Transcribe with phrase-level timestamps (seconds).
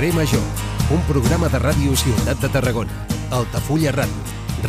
[0.00, 0.40] Carrer Major,
[0.96, 2.94] un programa de ràdio Ciutat de Tarragona,
[3.36, 4.22] Altafulla Ràdio,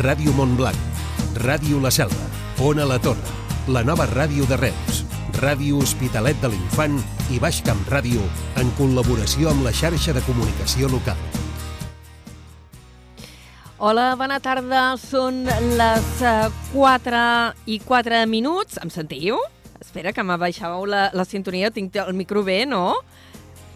[0.04, 0.98] Ràdio Montblanc,
[1.40, 2.26] Ràdio La Selva,
[2.60, 3.32] Ona La Torre,
[3.72, 4.98] la nova ràdio de Reus,
[5.38, 6.98] Ràdio Hospitalet de l'Infant
[7.32, 8.20] i Baix Camp Ràdio
[8.60, 11.16] en col·laboració amb la xarxa de comunicació local.
[13.80, 14.98] Hola, bona tarda.
[15.00, 15.46] Són
[15.80, 16.12] les
[16.76, 17.24] 4
[17.72, 18.76] i 4 minuts.
[18.84, 19.40] Em sentiu?
[19.80, 21.72] Espera, que m'abaixàveu la, la sintonia.
[21.72, 22.98] Tinc el micro bé, no?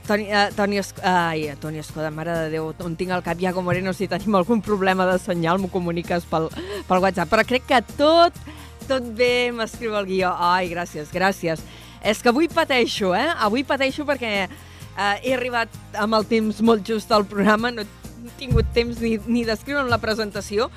[0.07, 3.63] Toni, uh, Toni, es ai, Toni Escoda, mare de Déu, on tinc el cap Iago
[3.63, 6.47] Moreno, si tenim algun problema de senyal, m'ho comuniques pel,
[6.87, 7.33] pel WhatsApp.
[7.33, 8.39] Però crec que tot,
[8.87, 10.31] tot bé, m'escriu el guió.
[10.31, 11.65] Ai, gràcies, gràcies.
[12.07, 13.27] És que avui pateixo, eh?
[13.43, 17.87] Avui pateixo perquè uh, he arribat amb el temps molt just al programa, no
[18.39, 20.71] tingut temps ni, ni d'escriure la presentació,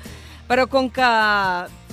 [0.50, 1.06] però com que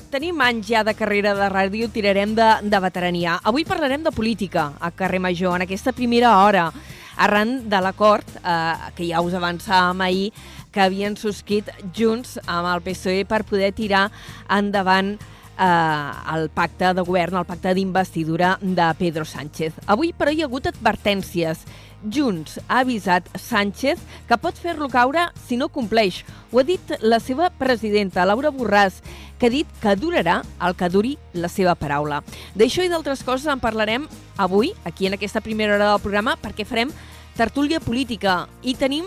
[0.09, 3.37] tenim anys ja de carrera de ràdio, tirarem de, de veterania.
[3.43, 6.71] Avui parlarem de política a Carrer Major, en aquesta primera hora,
[7.17, 10.29] arran de l'acord eh, que ja us avançàvem ahir,
[10.71, 14.07] que havien subscrit junts amb el PSOE per poder tirar
[14.53, 19.81] endavant eh, el pacte de govern, el pacte d'investidura de Pedro Sánchez.
[19.87, 21.65] Avui, però, hi ha hagut advertències
[22.03, 26.23] Junts ha avisat Sánchez que pot fer-lo caure si no compleix.
[26.51, 29.01] Ho ha dit la seva presidenta, Laura Borràs,
[29.39, 32.21] que ha dit que durarà el que duri la seva paraula.
[32.55, 34.07] D'això i d'altres coses en parlarem
[34.37, 36.93] avui, aquí en aquesta primera hora del programa, perquè farem
[37.37, 39.05] tertúlia política i tenim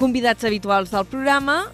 [0.00, 1.64] convidats habituals del programa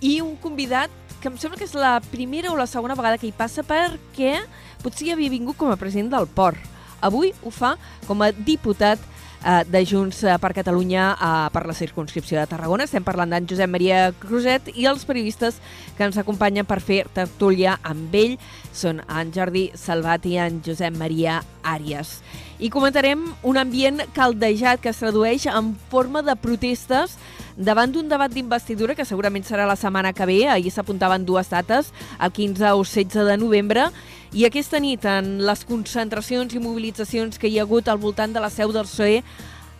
[0.00, 3.26] i un convidat que em sembla que és la primera o la segona vegada que
[3.26, 4.38] hi passa perquè
[4.84, 6.58] potser havia vingut com a president del port.
[7.02, 9.02] Avui ho fa com a diputat
[9.44, 12.86] eh, de Junts per Catalunya eh, per la circunscripció de Tarragona.
[12.86, 15.58] Estem parlant d'en Josep Maria Cruset i els periodistes
[15.96, 18.36] que ens acompanyen per fer tertúlia amb ell
[18.72, 22.18] són en Jordi Salvat i en Josep Maria Àries.
[22.58, 27.14] I comentarem un ambient caldejat que es tradueix en forma de protestes
[27.54, 30.40] davant d'un debat d'investidura que segurament serà la setmana que ve.
[30.50, 33.86] Ahir s'apuntaven dues dates, el 15 o 16 de novembre,
[34.34, 38.42] i aquesta nit, en les concentracions i mobilitzacions que hi ha hagut al voltant de
[38.42, 39.22] la seu del PSOE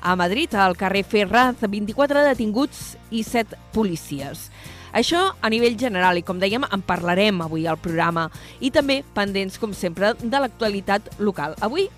[0.00, 4.52] a Madrid, al carrer Ferraz, 24 detinguts i 7 policies.
[4.94, 8.28] Això a nivell general i, com dèiem, en parlarem avui al programa
[8.64, 11.58] i també pendents, com sempre, de l'actualitat local.
[11.60, 11.90] Avui,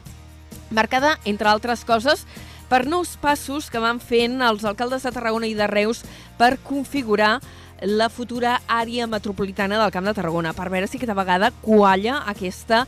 [0.70, 2.26] marcada, entre altres coses,
[2.70, 6.04] per nous passos que van fent els alcaldes de Tarragona i de Reus
[6.38, 7.40] per configurar
[7.82, 12.84] la futura àrea metropolitana del Camp de Tarragona per veure si aquesta vegada qualla aquesta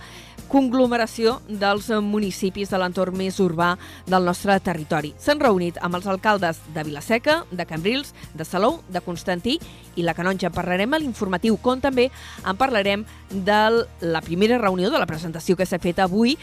[0.52, 3.70] conglomeració dels municipis de l'entorn més urbà
[4.06, 5.14] del nostre territori.
[5.18, 9.56] S'han reunit amb els alcaldes de Vilaseca, de Cambrils, de Salou, de Constantí
[9.96, 10.52] i la Canonja.
[10.52, 12.10] Parlarem a l'informatiu, com també
[12.44, 13.62] en parlarem de
[14.04, 16.36] la primera reunió de la presentació que s'ha fet avui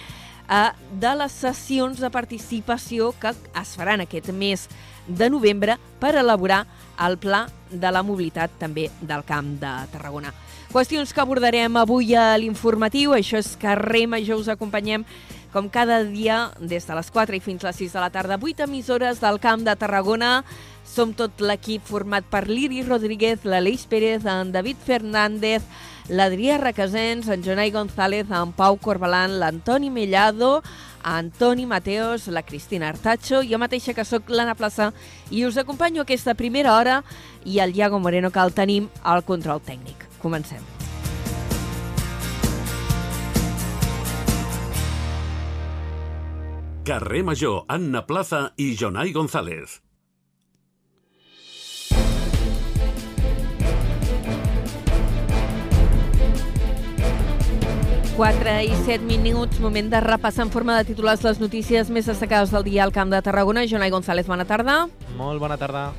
[0.49, 0.69] eh,
[1.01, 4.67] de les sessions de participació que es faran aquest mes
[5.09, 6.65] de novembre per elaborar
[7.05, 10.31] el pla de la mobilitat també del Camp de Tarragona.
[10.69, 15.05] Qüestions que abordarem avui a l'informatiu, això és Carrer Major, us acompanyem
[15.53, 18.37] com cada dia des de les 4 i fins a les 6 de la tarda,
[18.37, 20.43] 8 emissores del Camp de Tarragona.
[20.85, 25.65] Som tot l'equip format per l'Iri Rodríguez, l'Aleix Pérez, en David Fernández,
[26.09, 30.63] l'Adrià Requesens, en Jonai González, en Pau Corbalan, l'Antoni Mellado,
[31.03, 34.91] Antoni Mateos, la Cristina Artacho, jo mateixa que sóc l'Anna Plaça
[35.31, 37.01] i us acompanyo aquesta primera hora
[37.45, 40.07] i el Iago Moreno que el tenim al control tècnic.
[40.21, 40.63] Comencem.
[46.89, 49.88] Carrer Major, Anna Plaza i Jonai González.
[58.19, 62.51] 4 i 7 minuts, moment de repassar en forma de titulars les notícies més destacades
[62.51, 63.63] del dia al Camp de Tarragona.
[63.63, 64.89] Jonai González, bona tarda.
[65.15, 65.93] Molt bona tarda.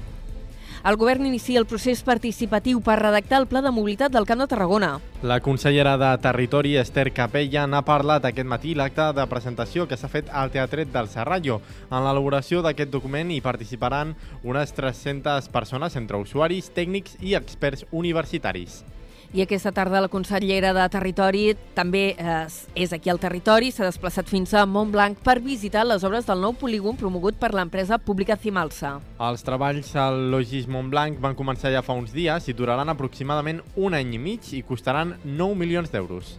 [0.85, 4.51] El govern inicia el procés participatiu per redactar el pla de mobilitat del Camp de
[4.53, 4.93] Tarragona.
[5.23, 10.13] La consellera de Territori, Esther Capella, n'ha parlat aquest matí l'acte de presentació que s'ha
[10.13, 11.63] fet al Teatret del Serrallo.
[11.89, 14.13] En l'elaboració d'aquest document hi participaran
[14.45, 18.83] unes 300 persones entre usuaris, tècnics i experts universitaris.
[19.33, 21.45] I aquesta tarda la consellera de Territori
[21.77, 26.27] també eh, és aquí al territori, s'ha desplaçat fins a Montblanc per visitar les obres
[26.27, 28.97] del nou polígon promogut per l'empresa pública Cimalsa.
[29.23, 33.95] Els treballs al Logis Montblanc van començar ja fa uns dies i duraran aproximadament un
[33.95, 36.33] any i mig i costaran 9 milions d'euros.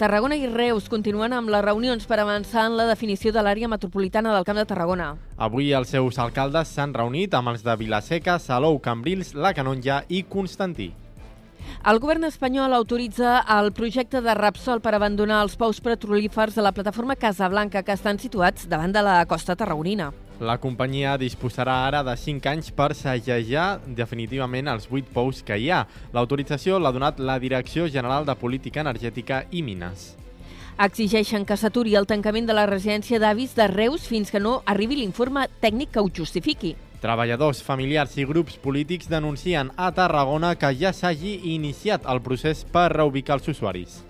[0.00, 4.32] Tarragona i Reus continuen amb les reunions per avançar en la definició de l'àrea metropolitana
[4.32, 5.10] del Camp de Tarragona.
[5.36, 10.22] Avui els seus alcaldes s'han reunit amb els de Vilaseca, Salou, Cambrils, La Canonja i
[10.24, 10.88] Constantí.
[11.88, 16.72] El govern espanyol autoritza el projecte de Rapsol per abandonar els pous petrolífers de la
[16.76, 20.10] plataforma Casablanca que estan situats davant de la costa tarragonina.
[20.38, 25.70] La companyia disposarà ara de 5 anys per segellar definitivament els 8 pous que hi
[25.74, 25.80] ha.
[26.14, 30.12] L'autorització l'ha donat la Direcció General de Política Energètica i Mines.
[30.78, 35.00] Exigeixen que s'aturi el tancament de la residència d'avis de Reus fins que no arribi
[35.00, 36.76] l'informe tècnic que ho justifiqui.
[36.98, 42.90] Treballadors, familiars i grups polítics denuncien a Tarragona que ja s'hagi iniciat el procés per
[42.90, 44.00] reubicar els usuaris.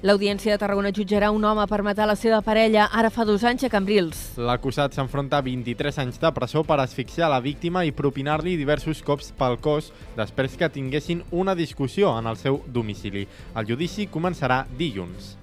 [0.00, 3.66] L'Audiència de Tarragona jutjarà un home per matar la seva parella ara fa dos anys
[3.66, 4.22] a Cambrils.
[4.38, 9.34] L'acusat s'enfronta a 23 anys de presó per asfixiar la víctima i propinar-li diversos cops
[9.36, 13.26] pel cos després que tinguessin una discussió en el seu domicili.
[13.52, 15.39] El judici començarà dilluns.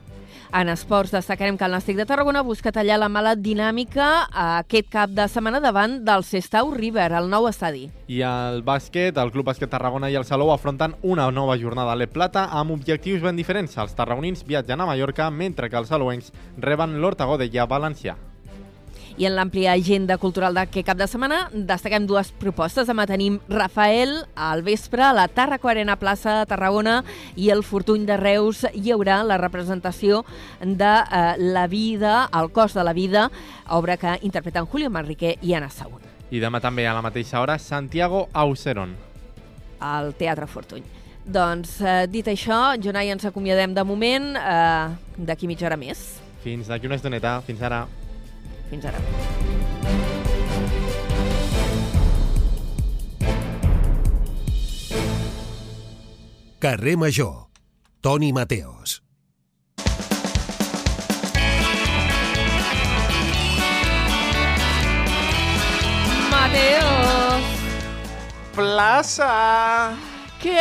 [0.53, 5.11] En esports destacarem que el Nàstic de Tarragona busca tallar la mala dinàmica aquest cap
[5.11, 7.89] de setmana davant del Sestau River, al nou estadi.
[8.07, 11.99] I al bàsquet, el Club Bàsquet Tarragona i el Salou afronten una nova jornada a
[11.99, 13.75] l'E Plata amb objectius ben diferents.
[13.77, 16.31] Els tarragonins viatgen a Mallorca, mentre que els salouencs
[16.63, 18.15] reben l'Hortagodella valencià.
[19.17, 22.85] I en l'àmplia agenda cultural d'aquest cap de setmana destaquem dues propostes.
[22.85, 26.99] Demà tenim Rafael al vespre a la Tàrraco Arena Plaça de Tarragona
[27.35, 30.23] i el Fortuny de Reus hi haurà la representació
[30.61, 33.31] de eh, La vida, el cos de la vida,
[33.69, 35.99] obra que interpreten Julio Manrique i Anna Saúl.
[36.29, 38.95] I demà també a la mateixa hora, Santiago Auceron.
[39.79, 40.83] al Teatre Fortuny.
[41.25, 44.87] Doncs, eh, dit això, Jonai, ens acomiadem de moment, eh,
[45.17, 46.19] d'aquí mitja hora més.
[46.43, 47.41] Fins d'aquí una estoneta.
[47.41, 47.87] Fins ara.
[48.69, 48.99] Fins ara.
[56.59, 57.47] Carrer Major.
[58.01, 59.01] Toni Mateos.
[66.31, 67.43] Mateos!
[68.57, 69.31] Plaça!
[70.41, 70.57] Què?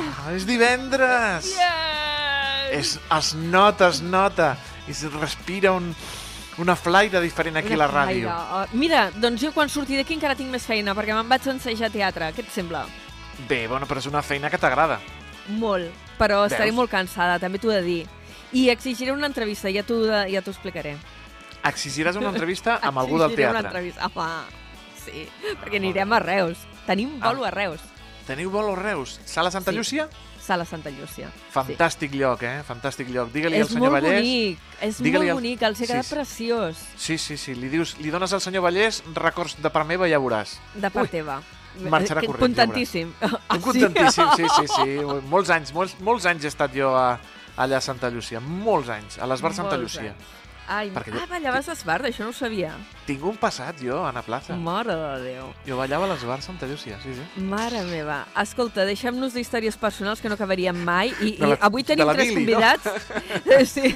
[0.00, 1.50] Ah, és divendres!
[1.54, 2.00] Yes!
[2.70, 4.54] És, es nota, es nota.
[4.86, 5.92] I es respira un,
[6.60, 8.28] una flaire diferent aquí a la ràdio.
[8.28, 8.32] Aire.
[8.54, 11.54] Oh, mira, doncs jo quan surti d'aquí encara tinc més feina, perquè me'n vaig a
[11.54, 12.32] ensejar teatre.
[12.36, 12.84] Què et sembla?
[13.48, 15.00] Bé, bueno, però és una feina que t'agrada.
[15.48, 16.52] Molt, però Veus?
[16.52, 18.06] estaré molt cansada, també t'ho he de dir.
[18.52, 20.96] I exigiré una entrevista, ja t'ho ja explicaré.
[21.64, 23.78] Exigiràs una entrevista amb algú del Exigiré una teatre.
[23.80, 24.10] entrevista.
[24.14, 24.58] Home,
[25.04, 25.28] sí,
[25.62, 26.58] perquè anirem a Reus.
[26.86, 27.28] Tenim Ah.
[27.30, 27.80] bolo a Reus.
[28.26, 29.18] Teniu vol a Reus?
[29.24, 29.76] Sala Santa Sí.
[29.78, 30.08] Llúcia?
[30.50, 31.28] Sala Santa Llúcia.
[31.54, 32.56] Fantàstic lloc, eh?
[32.66, 33.28] Fantàstic lloc.
[33.30, 33.36] Sí.
[33.38, 34.16] Digue-li al senyor Vallès...
[34.18, 36.14] bonic, és molt al- bonic, els ha Sí, quedat sí.
[36.16, 36.80] preciós.
[36.98, 37.54] Sí, sí, sí.
[37.54, 40.56] Li, dius, li dones al senyor Vallès records de part meva i ja veuràs.
[40.74, 41.36] De part Ui, teva.
[41.86, 43.12] marxarà corrent, ja Contentíssim.
[43.22, 44.98] Ah, Estic contentíssim, sí, sí, sí.
[45.36, 47.06] Molts anys, molts, molts anys he estat jo a,
[47.56, 48.40] allà a Santa Llúcia.
[48.42, 50.16] Molts anys, a l'Esbar Santa Molts Llúcia.
[50.16, 50.36] anys.
[50.70, 52.70] Ai, Perquè jo- ah, ballaves a Esbarda, això no ho sabia.
[53.08, 54.54] Tinc un passat, jo, a Ana Plaza.
[54.54, 55.48] Mare de Déu.
[55.66, 57.40] Jo ballava a l'Esbar Santa Llúcia, sí, sí.
[57.42, 58.20] Mare meva.
[58.38, 61.10] Escolta, deixem-nos d'històries personals que no acabaríem mai.
[61.20, 62.60] I, la- i avui tenim de la tres Mili, no?
[62.60, 63.72] convidats.
[63.74, 63.88] sí,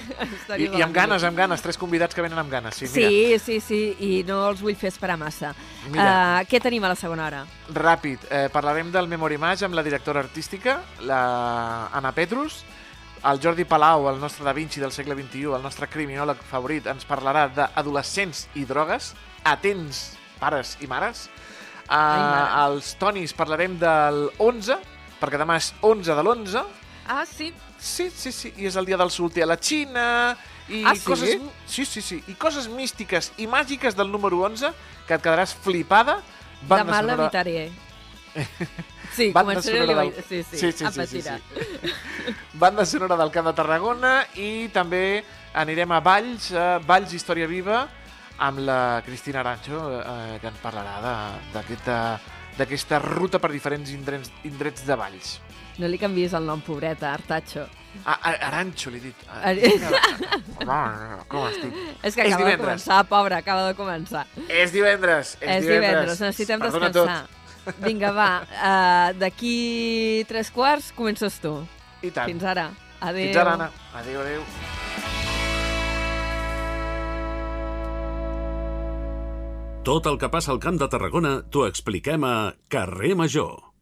[0.59, 1.63] I, I la amb ganes, amb ganes.
[1.63, 2.75] Tres convidats que venen amb ganes.
[2.75, 3.09] Sí, mira.
[3.09, 5.55] Sí, sí, sí, i no els vull fer esperar massa.
[5.93, 6.11] Mira.
[6.43, 7.45] Uh, què tenim a la segona hora?
[7.71, 12.65] Ràpid, eh, parlarem del Memory Match amb la directora artística, la Anna Petrus.
[13.25, 17.07] El Jordi Palau, el nostre Da Vinci del segle XXI, el nostre criminòleg favorit, ens
[17.09, 19.15] parlarà d'adolescents i drogues.
[19.49, 20.03] Atents,
[20.41, 21.27] pares i mares.
[21.85, 22.43] Uh, mare.
[22.67, 24.77] els Tonis parlarem del 11,
[25.21, 26.65] perquè demà és 11 de l'11.
[27.09, 27.51] Ah, sí.
[27.79, 30.37] Sí, sí, sí, i és el dia del solter a la Xina,
[30.69, 31.05] i Ah, sí?
[31.05, 31.41] coses...
[31.69, 34.71] Sí, sí, sí, i coses místiques i màgiques del número 11
[35.09, 36.21] que et quedaràs flipada.
[36.69, 37.71] Banda Demà l'evitaré.
[39.15, 41.41] Sí, Banda sonora a del- Sí, sí, Sí, sí, a sí, sí, patinar.
[42.55, 47.85] Banda sonora del Camp de Tarragona i també anirem a Valls, a Valls Història Viva,
[48.39, 50.97] amb la Cristina Arancho, eh, que ens parlarà
[51.53, 52.19] de-
[52.59, 55.41] d'aquesta ruta per diferents indrets, indrets de Valls.
[55.79, 57.67] No li canvies el nom, pobreta, Artacho.
[58.05, 59.17] Ah, a- Arancho, li he dit.
[59.29, 59.57] Ar-
[61.29, 61.73] com estic?
[62.03, 62.59] És que És acaba de divendres.
[62.85, 64.27] començar, pobre, acaba de començar.
[64.49, 67.29] És divendres, és, És divendres, necessitem Perdona descansar.
[67.85, 71.57] Vinga, va, uh, d'aquí tres quarts comences tu.
[72.05, 72.29] I tant.
[72.29, 72.71] Fins ara.
[73.01, 73.31] Adéu.
[73.33, 73.71] Fins ara, Anna.
[73.97, 74.43] Adéu, adéu.
[79.85, 83.74] Tot el que passa al Camp de Tarragona t'ho expliquem a Carrer Major.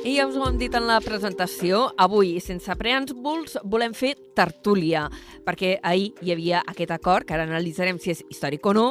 [0.00, 5.02] I ja us ho hem dit en la presentació, avui, sense preàmbuls, volem fer tertúlia,
[5.44, 8.86] perquè ahir hi havia aquest acord, que ara analitzarem si és històric o no,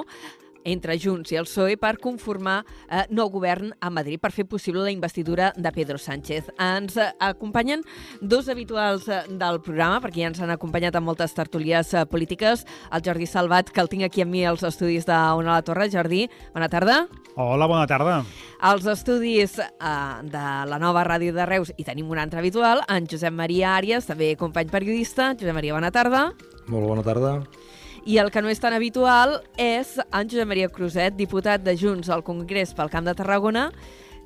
[0.63, 4.83] entre Junts i el PSOE per conformar eh, nou govern a Madrid per fer possible
[4.83, 6.49] la investidura de Pedro Sánchez.
[6.59, 7.83] Ens eh, acompanyen
[8.21, 12.65] dos habituals eh, del programa, perquè ja ens han acompanyat en moltes tertúlies eh, polítiques,
[12.91, 15.89] el Jordi Salvat, que el tinc aquí amb mi als estudis d'Ona a la Torre.
[15.89, 17.01] Jordi, bona tarda.
[17.39, 18.21] Hola, bona tarda.
[18.59, 19.67] Als estudis eh,
[20.27, 24.09] de la nova ràdio de Reus hi tenim un altre habitual, en Josep Maria Àries,
[24.09, 25.33] també company periodista.
[25.39, 26.29] Josep Maria, bona tarda.
[26.67, 27.39] Molt bona tarda.
[28.05, 32.09] I el que no és tan habitual és en Josep Maria Cruzet, diputat de Junts
[32.09, 33.69] al Congrés pel Camp de Tarragona,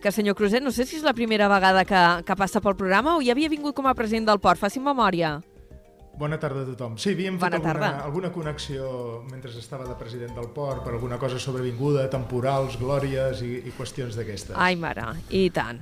[0.03, 3.15] que senyor Cruzet, no sé si és la primera vegada que, que passa pel programa
[3.17, 4.59] o ja havia vingut com a president del port.
[4.59, 5.37] Faci memòria.
[6.19, 6.97] Bona tarda a tothom.
[7.01, 8.03] Sí, havíem Bona fet alguna, tarda.
[8.05, 13.63] alguna connexió mentre estava de president del port per alguna cosa sobrevinguda, temporals, glòries i,
[13.65, 14.53] i qüestions d'aquestes.
[14.53, 15.81] Ai, mare, i tant.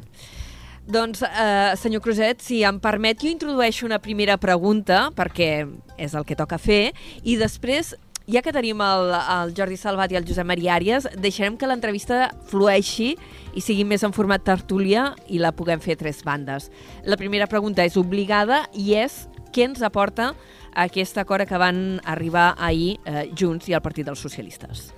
[0.88, 6.26] Doncs, eh, senyor Cruzet, si em permet, jo introdueixo una primera pregunta, perquè és el
[6.26, 7.94] que toca fer, i després,
[8.32, 12.32] ja que tenim el, el Jordi Salvat i el Josep Maria Àries, deixarem que l'entrevista
[12.50, 13.14] flueixi
[13.54, 16.72] i sigui més en format tertúlia i la puguem fer tres bandes.
[17.06, 20.32] La primera pregunta és obligada i és què ens aporta
[20.80, 24.90] aquest acord a què van arribar ahir eh, Junts i el Partit dels Socialistes?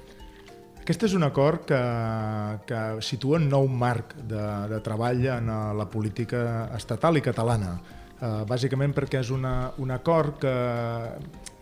[0.83, 1.77] Aquest és un acord que,
[2.67, 6.41] que situa un nou marc de, de treball en eh, la política
[6.75, 7.77] estatal i catalana.
[8.23, 10.51] Uh, bàsicament perquè és una, un acord que,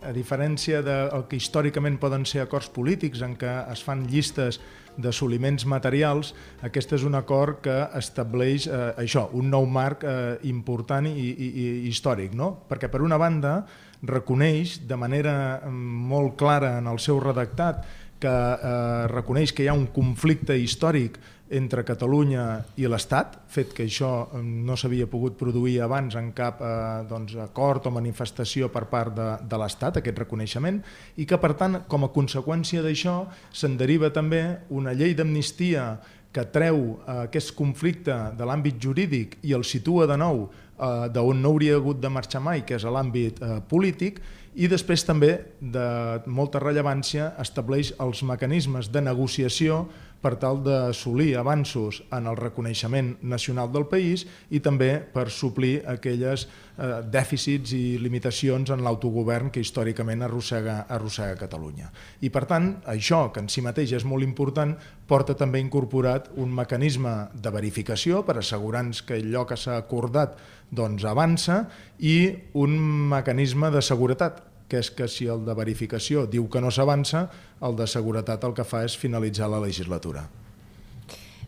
[0.02, 4.60] a diferència del que històricament poden ser acords polítics en què es fan llistes
[4.94, 6.34] d'assoliments materials,
[6.66, 11.48] aquest és un acord que estableix eh, això, un nou marc eh, important i, i,
[11.48, 12.52] i històric, no?
[12.68, 13.60] perquè per una banda
[14.02, 17.86] reconeix de manera mm, molt clara en el seu redactat
[18.22, 21.18] que eh, reconeix que hi ha un conflicte històric
[21.52, 22.44] entre Catalunya
[22.80, 27.36] i l'Estat, fet que això eh, no s'havia pogut produir abans en cap eh, doncs,
[27.44, 30.80] acord o manifestació per part de, de l'Estat, aquest reconeixement,
[31.20, 33.18] i que, per tant, com a conseqüència d'això,
[33.52, 35.86] se'n deriva també una llei d'amnistia
[36.32, 40.46] que treu eh, aquest conflicte de l'àmbit jurídic i el situa de nou
[40.82, 44.20] eh, d'on no hauria hagut de marxar mai, que és a l'àmbit eh, polític,
[44.52, 45.86] i després també, de
[46.28, 49.86] molta rellevància, estableix els mecanismes de negociació
[50.22, 54.24] per tal d'assolir avanços en el reconeixement nacional del país
[54.54, 61.40] i també per suplir aquelles eh, dèficits i limitacions en l'autogovern que històricament arrossega, arrossega
[61.42, 61.90] Catalunya.
[62.22, 64.76] I per tant, això, que en si mateix és molt important,
[65.10, 70.38] porta també incorporat un mecanisme de verificació per assegurar-nos que allò que s'ha acordat
[70.70, 71.66] doncs, avança
[71.98, 72.78] i un
[73.10, 77.76] mecanisme de seguretat que és que si el de verificació diu que no s'avança, el
[77.76, 80.28] de seguretat el que fa és finalitzar la legislatura.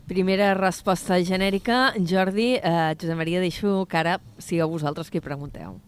[0.07, 1.93] Primera resposta genèrica.
[1.97, 5.79] Jordi, eh, Josep Maria, deixo que ara sigueu vosaltres qui pregunteu.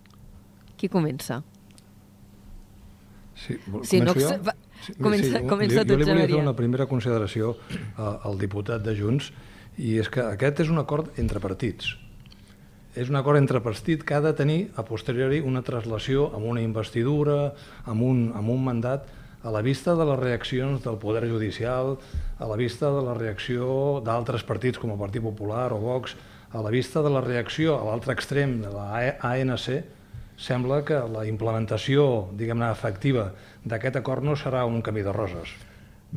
[0.78, 1.44] Qui comença?
[3.36, 4.30] Sí, Sí, no jo?
[4.44, 4.56] va-
[5.00, 6.30] comença- jo- comença jo, tu, jo li volia Xavier.
[6.40, 7.58] fer una primera consideració
[7.96, 9.32] a- al diputat de Junts
[9.78, 11.98] i és que aquest és un acord entre partits.
[12.98, 16.64] És un acord entre partits que ha de tenir a posteriori una traslació amb una
[16.66, 17.52] investidura,
[17.86, 19.06] amb un, amb un mandat,
[19.46, 21.94] a la vista de les reaccions del Poder Judicial,
[22.42, 26.18] a la vista de la reacció d'altres partits com el Partit Popular o Vox,
[26.50, 28.90] a la vista de la reacció a l'altre extrem de la
[29.30, 29.70] ANC,
[30.50, 33.30] sembla que la implementació, diguem-ne, efectiva
[33.62, 35.54] d'aquest acord no serà un camí de roses.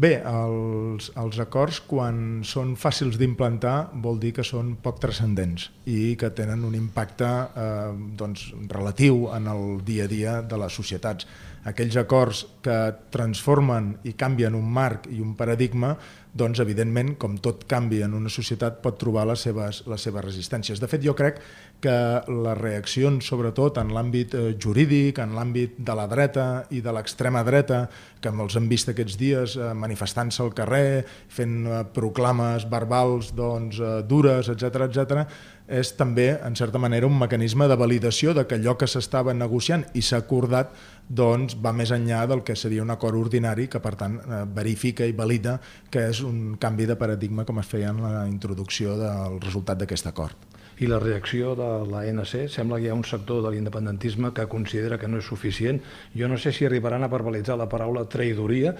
[0.00, 6.14] Bé, els, els acords, quan són fàcils d'implantar, vol dir que són poc transcendents i
[6.16, 11.28] que tenen un impacte eh, doncs, relatiu en el dia a dia de les societats.
[11.68, 12.78] Aquells acords que
[13.12, 15.92] transformen i canvien un marc i un paradigma,
[16.34, 20.80] doncs, evidentment, com tot canvi en una societat, pot trobar les seves, les seves resistències.
[20.80, 21.40] De fet, jo crec
[21.82, 21.96] que
[22.28, 27.42] les reaccions, sobretot en l'àmbit eh, jurídic, en l'àmbit de la dreta i de l'extrema
[27.46, 27.86] dreta,
[28.20, 33.80] que els hem vist aquests dies eh, manifestant-se al carrer, fent eh, proclames verbals doncs,
[34.06, 35.24] dures, etc etc,
[35.70, 39.84] és també, en certa manera, un mecanisme de validació de que allò que s'estava negociant
[39.94, 40.74] i s'ha acordat
[41.06, 44.18] doncs, va més enllà del que seria un acord ordinari que, per tant,
[44.54, 45.56] verifica i valida
[45.90, 50.10] que és un canvi de paradigma com es feia en la introducció del resultat d'aquest
[50.10, 50.36] acord.
[50.80, 54.96] I la reacció de l'ANC sembla que hi ha un sector de l'independentisme que considera
[54.98, 55.82] que no és suficient.
[56.16, 58.72] Jo no sé si arribaran a verbalitzar la paraula traïdoria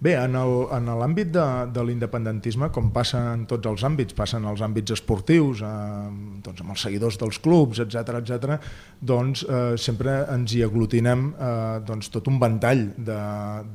[0.00, 0.32] Bé, en
[0.96, 1.42] l'àmbit de,
[1.76, 6.06] de l'independentisme, com passa en tots els àmbits, passa en els àmbits esportius, eh,
[6.40, 8.54] doncs amb els seguidors dels clubs, etc etc,
[8.96, 11.52] doncs eh, sempre ens hi aglutinem eh,
[11.84, 13.20] doncs, tot un ventall de,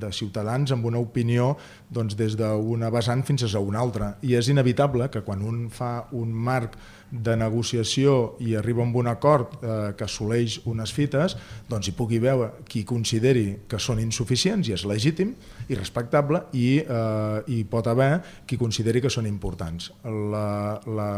[0.01, 1.51] de ciutadans amb una opinió
[1.93, 4.15] doncs, des d'una vessant fins a una altra.
[4.25, 6.73] I és inevitable que quan un fa un marc
[7.23, 11.35] de negociació i arriba amb un acord eh, que assoleix unes fites,
[11.69, 15.33] doncs hi pugui veure qui consideri que són insuficients i és legítim
[15.69, 19.91] i respectable i eh, hi pot haver qui consideri que són importants.
[20.05, 21.11] La, la,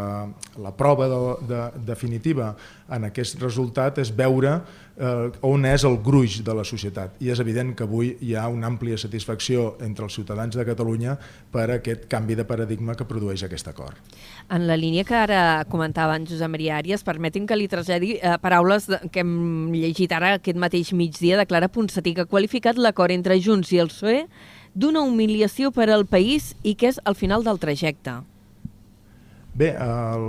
[0.64, 2.54] la prova de, de, definitiva
[2.94, 4.60] en aquest resultat és veure
[4.98, 7.18] eh, on és el gruix de la societat.
[7.24, 11.18] I és evident que avui hi ha una àmplia satisfacció entre els ciutadans de Catalunya
[11.52, 13.98] per aquest canvi de paradigma que produeix aquest acord.
[14.50, 18.38] En la línia que ara comentava en Josep Maria Àries, permetin que li traslladi eh,
[18.42, 23.14] paraules que hem llegit ara aquest mateix migdia de Clara Ponsatí, que ha qualificat l'acord
[23.16, 24.26] entre Junts i el PSOE
[24.78, 28.20] d'una humiliació per al país i que és al final del trajecte.
[29.58, 30.26] Bé, el,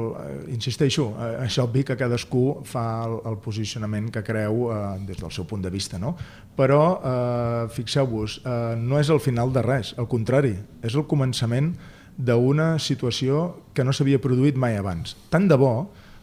[0.55, 5.35] insisteixo, eh, és obvi que cadascú fa el, el posicionament que creu eh, des del
[5.35, 6.15] seu punt de vista, no?
[6.57, 11.75] Però, eh, fixeu-vos, eh, no és el final de res, al contrari, és el començament
[12.17, 15.13] d'una situació que no s'havia produït mai abans.
[15.29, 15.75] Tant de bo,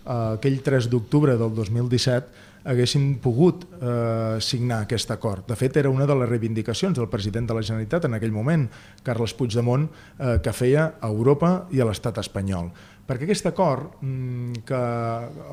[0.01, 5.45] eh, aquell 3 d'octubre del 2017, haguessin pogut eh, signar aquest acord.
[5.47, 8.65] De fet, era una de les reivindicacions del president de la Generalitat en aquell moment,
[9.05, 9.85] Carles Puigdemont,
[10.17, 12.71] eh, que feia a Europa i a l'estat espanyol.
[13.05, 14.77] Perquè aquest acord, mm, que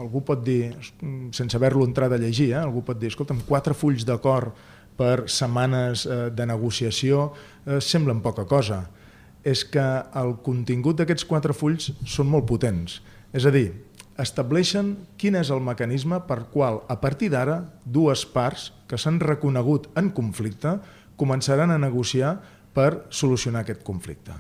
[0.01, 0.73] algú pot dir,
[1.37, 4.55] sense haver-lo entrat a llegir, eh, algú pot dir, escolta'm, quatre fulls d'acord
[4.97, 7.33] per setmanes eh, de negociació
[7.67, 8.89] eh, semblen poca cosa.
[9.45, 13.03] És que el contingut d'aquests quatre fulls són molt potents.
[13.35, 13.73] És a dir,
[14.17, 19.91] estableixen quin és el mecanisme per qual, a partir d'ara, dues parts que s'han reconegut
[19.99, 20.79] en conflicte
[21.21, 22.39] començaran a negociar
[22.73, 24.33] per solucionar aquest conflicte.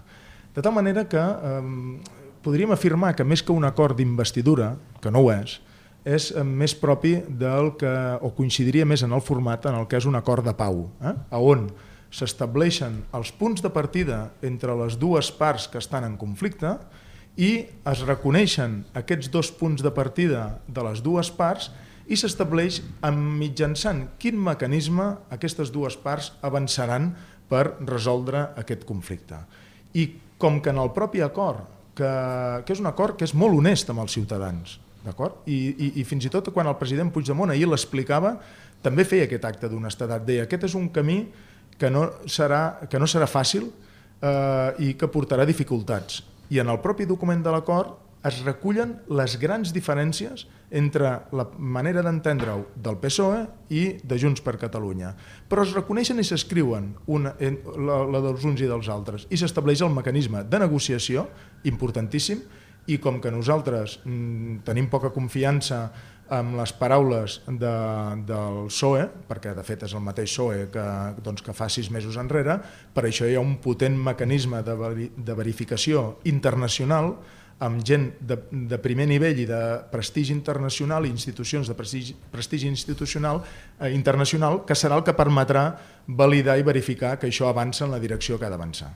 [0.54, 5.22] De tal manera que eh, podríem afirmar que més que un acord d'investidura, que no
[5.24, 5.60] ho és,
[6.04, 10.00] és eh, més propi del que, o coincidiria més en el format en el que
[10.00, 11.14] és un acord de pau, eh?
[11.30, 11.68] a on
[12.12, 16.74] s'estableixen els punts de partida entre les dues parts que estan en conflicte
[17.40, 21.70] i es reconeixen aquests dos punts de partida de les dues parts
[22.04, 22.82] i s'estableix
[23.16, 27.14] mitjançant quin mecanisme aquestes dues parts avançaran
[27.48, 29.38] per resoldre aquest conflicte.
[29.96, 31.64] I com que en el propi acord
[31.98, 32.10] que,
[32.66, 34.78] que és un acord que és molt honest amb els ciutadans.
[35.02, 35.42] D'acord?
[35.50, 38.36] I, i, I fins i tot quan el president Puigdemont ahir l'explicava,
[38.82, 40.24] també feia aquest acte d'honestedat.
[40.26, 41.24] Deia, aquest és un camí
[41.78, 46.22] que no serà, que no serà fàcil eh, i que portarà dificultats.
[46.54, 52.04] I en el propi document de l'acord es recullen les grans diferències entre la manera
[52.06, 53.42] d'entendre-ho del PSOE
[53.74, 55.12] i de Junts per Catalunya.
[55.50, 59.92] Però es reconeixen i s'escriuen la, la dels uns i dels altres i s'estableix el
[59.94, 61.26] mecanisme de negociació,
[61.68, 62.40] importantíssim,
[62.90, 65.84] i com que nosaltres mm, tenim poca confiança
[66.32, 67.74] amb les paraules de,
[68.26, 70.86] del PSOE, perquè de fet és el mateix PSOE que,
[71.22, 72.56] doncs, que fa sis mesos enrere,
[72.94, 74.76] per això hi ha un potent mecanisme de,
[75.12, 77.16] de verificació internacional
[77.62, 79.60] amb gent de, de primer nivell i de
[79.92, 85.68] prestigi internacional i institucions de prestigi, prestigi institucional eh, internacional que serà el que permetrà
[86.06, 88.90] validar i verificar que això avança en la direcció que ha d'avançar.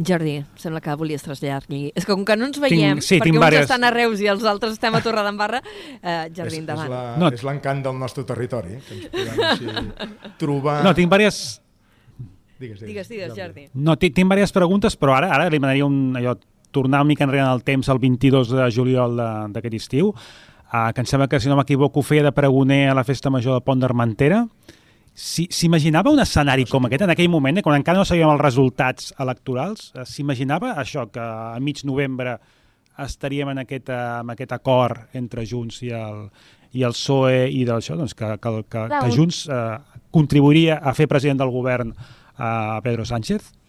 [0.00, 1.90] Jordi, sembla que volies traslladar-li.
[1.92, 3.66] És que com que no ens veiem, tinc, sí, perquè uns varias...
[3.66, 5.60] estan a Reus i els altres estem a Torredembarra,
[6.00, 6.86] eh, Jordi, és, endavant.
[6.86, 7.32] És, la, no.
[7.36, 10.78] és l'encant del nostre territori, que ens podem així trobar...
[10.86, 11.58] No, tinc diverses...
[12.60, 13.66] Digues, digues, digues, digues Jordi.
[13.74, 16.34] No, tinc, tinc diverses preguntes, però ara ara li demanaria un, allò,
[16.70, 19.16] tornar una mica enrere en el temps, el 22 de juliol
[19.52, 23.04] d'aquest estiu, uh, que em sembla que, si no m'equivoco, feia de pregoner a la
[23.04, 24.44] festa major de Pont d'Armentera.
[25.20, 29.10] S'imaginava un escenari com aquest en aquell moment, eh, quan encara no sabíem els resultats
[29.18, 29.90] electorals?
[29.94, 32.38] Eh, s'imaginava això, que a mig novembre
[33.00, 36.28] estaríem en aquest, en aquest acord entre Junts i el,
[36.72, 39.78] i el PSOE i d'això, doncs que, que, que, que Junts eh,
[40.14, 41.94] contribuiria a fer president del govern
[42.40, 43.59] a Pedro Sánchez?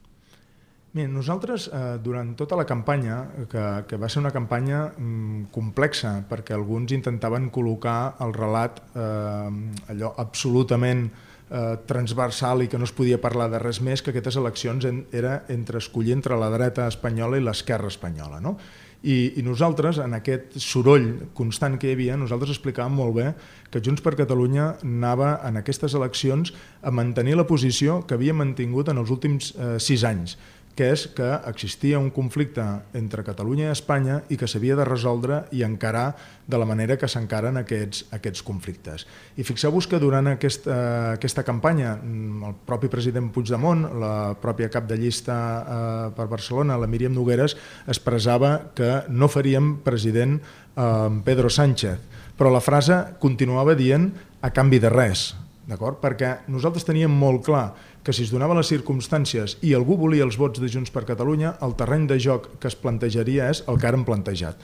[0.94, 6.18] Mira, nosaltres, eh, durant tota la campanya, que, que va ser una campanya mm, complexa,
[6.28, 12.92] perquè alguns intentaven col·locar el relat eh, allò absolutament eh, transversal i que no es
[12.92, 16.92] podia parlar de res més, que aquestes eleccions en, era entre escollir entre la dreta
[16.92, 18.44] espanyola i l'esquerra espanyola.
[18.44, 18.58] No?
[19.02, 23.32] I, I nosaltres, en aquest soroll constant que hi havia, nosaltres explicàvem molt bé
[23.74, 28.92] que Junts per Catalunya anava en aquestes eleccions a mantenir la posició que havia mantingut
[28.92, 30.36] en els últims eh, sis anys,
[30.76, 32.64] que és que existia un conflicte
[32.98, 36.14] entre Catalunya i Espanya i que s'havia de resoldre i encarar
[36.48, 39.06] de la manera que s'encaren aquests, aquests conflictes.
[39.36, 40.78] I fixeu-vos que durant aquesta,
[41.18, 46.80] aquesta campanya mm, el propi president Puigdemont, la pròpia cap de llista eh, per Barcelona,
[46.80, 47.58] la Míriam Nogueres,
[47.88, 52.00] expressava que no faríem president eh, Pedro Sánchez,
[52.38, 54.10] però la frase continuava dient
[54.42, 55.32] a canvi de res?
[55.72, 57.70] Perquè nosaltres teníem molt clar
[58.04, 61.56] que si es donaven les circumstàncies i algú volia els vots de Junts per Catalunya,
[61.62, 64.58] el terreny de joc que es plantejaria és el que ara hem plantejat.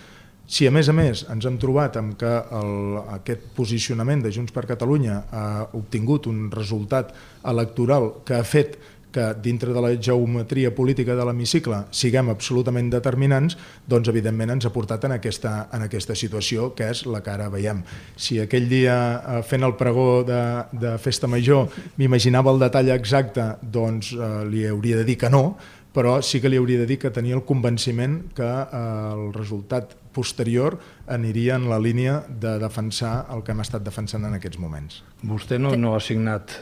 [0.47, 2.75] Si a més a més ens hem trobat amb que el,
[3.17, 7.11] aquest posicionament de Junts per Catalunya ha obtingut un resultat
[7.43, 8.77] electoral que ha fet
[9.11, 14.73] que dintre de la geometria política de l'hemicicle siguem absolutament determinants, doncs evidentment ens ha
[14.73, 17.81] portat en aquesta, en aquesta situació que és la que ara veiem.
[18.15, 20.41] Si aquell dia eh, fent el pregó de,
[20.71, 25.57] de Festa Major m'imaginava el detall exacte, doncs eh, li hauria de dir que no,
[25.97, 28.81] però sí que li hauria de dir que tenia el convenciment que eh,
[29.15, 34.37] el resultat posterior aniria en la línia de defensar el que hem estat defensant en
[34.37, 35.01] aquests moments.
[35.25, 36.53] Vostè no, no ha signat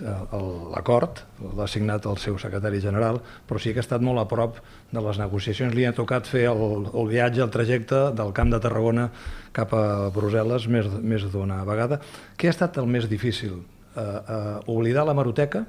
[0.00, 1.22] l'acord,
[1.56, 4.58] l'ha signat el seu secretari general, però sí que ha estat molt a prop
[4.92, 5.74] de les negociacions.
[5.74, 9.08] Li ha tocat fer el, el viatge, el trajecte del Camp de Tarragona
[9.52, 12.00] cap a Brussel·les més, més d'una vegada.
[12.38, 13.58] Què ha estat el més difícil?
[13.98, 15.64] Uh, uh, oblidar la maroteca,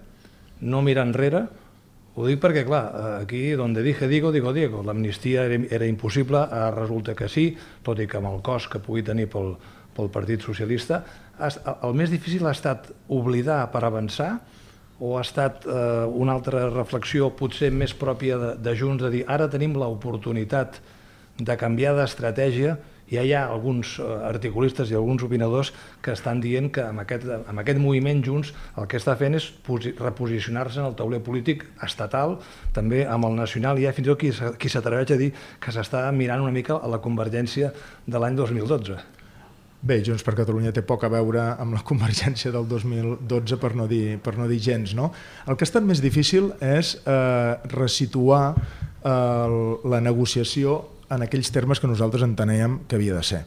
[0.62, 1.48] no mirar enrere,
[2.20, 2.84] ho dic perquè, clar,
[3.22, 7.54] aquí, donde dije digo, digo Diego, l'amnistia era, era impossible, ara resulta que sí,
[7.86, 9.54] tot i que amb el cost que pugui tenir pel,
[9.96, 11.00] pel Partit Socialista,
[11.40, 14.38] el més difícil ha estat oblidar per avançar
[15.00, 19.26] o ha estat eh, una altra reflexió potser més pròpia de, de Junts, de dir
[19.28, 20.82] ara tenim l'oportunitat
[21.40, 22.76] de canviar d'estratègia
[23.10, 25.72] ja hi ha alguns eh, articulistes i alguns opinadors
[26.04, 29.50] que estan dient que amb aquest, amb aquest moviment Junts el que està fent és
[30.00, 32.38] reposicionar-se en el tauler polític estatal,
[32.76, 35.32] també amb el nacional, i hi ha fins i tot qui, qui s'atreveix a dir
[35.64, 37.74] que s'està mirant una mica a la convergència
[38.06, 39.19] de l'any 2012.
[39.80, 43.88] Bé, Junts per Catalunya té poc a veure amb la convergència del 2012 per no
[43.88, 44.92] dir, per no dir gens.
[44.96, 45.14] No?
[45.48, 49.48] El que ha estat més difícil és eh, resituar eh,
[49.88, 53.42] la negociació en aquells termes que nosaltres enteníem que havia de ser.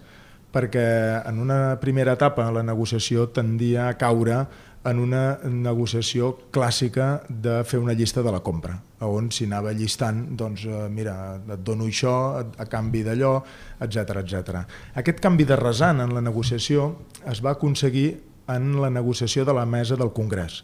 [0.53, 0.87] Perquè
[1.29, 4.43] en una primera etapa la negociació tendia a caure
[4.85, 8.75] en una negociació clàssica de fer una llista de la compra,
[9.07, 13.37] on s'hi anava llistant, doncs, eh, mira, et dono això a canvi d'allò,
[13.81, 14.65] etc etc.
[14.99, 16.93] Aquest canvi de resant en la negociació
[17.31, 18.11] es va aconseguir
[18.51, 20.63] en la negociació de la mesa del Congrés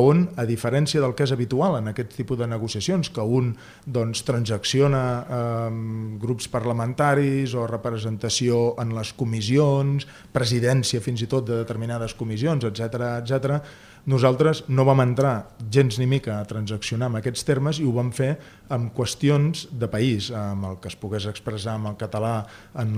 [0.00, 3.52] on, a diferència del que és habitual en aquest tipus de negociacions, que un
[3.84, 5.70] doncs, transacciona eh,
[6.22, 13.18] grups parlamentaris o representació en les comissions, presidència fins i tot de determinades comissions, etc
[13.20, 13.58] etc.
[14.08, 15.34] nosaltres no vam entrar
[15.70, 18.32] gens ni mica a transaccionar amb aquests termes i ho vam fer
[18.72, 22.96] amb qüestions de país, amb el que es pogués expressar amb el català en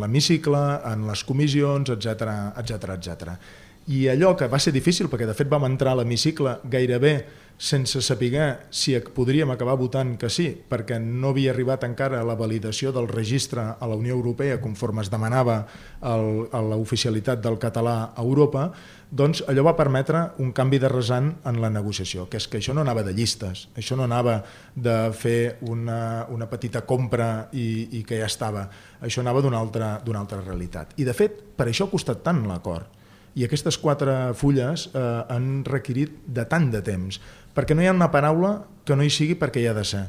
[0.00, 3.38] l'hemicicle, en les comissions, etc etc etc.
[3.86, 7.18] I allò que va ser difícil, perquè de fet vam entrar a l'hemicicle gairebé
[7.56, 12.90] sense saber si podríem acabar votant que sí, perquè no havia arribat encara la validació
[12.92, 15.66] del registre a la Unió Europea conforme es demanava
[16.00, 16.16] a
[16.62, 18.72] l'oficialitat del català a Europa,
[19.10, 22.74] doncs allò va permetre un canvi de resant en la negociació, que és que això
[22.74, 24.40] no anava de llistes, això no anava
[24.74, 28.66] de fer una, una petita compra i, i que ja estava,
[29.00, 30.98] això anava d'una altra, altra realitat.
[30.98, 33.03] I de fet, per això ha costat tant l'acord
[33.34, 37.18] i aquestes quatre fulles eh, han requerit de tant de temps,
[37.54, 40.04] perquè no hi ha una paraula que no hi sigui perquè hi ha de ser.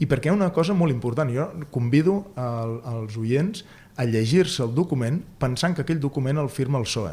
[0.00, 3.66] I perquè hi ha una cosa molt important, jo convido el, els oients
[4.00, 7.12] a llegir-se el document pensant que aquell document el firma el PSOE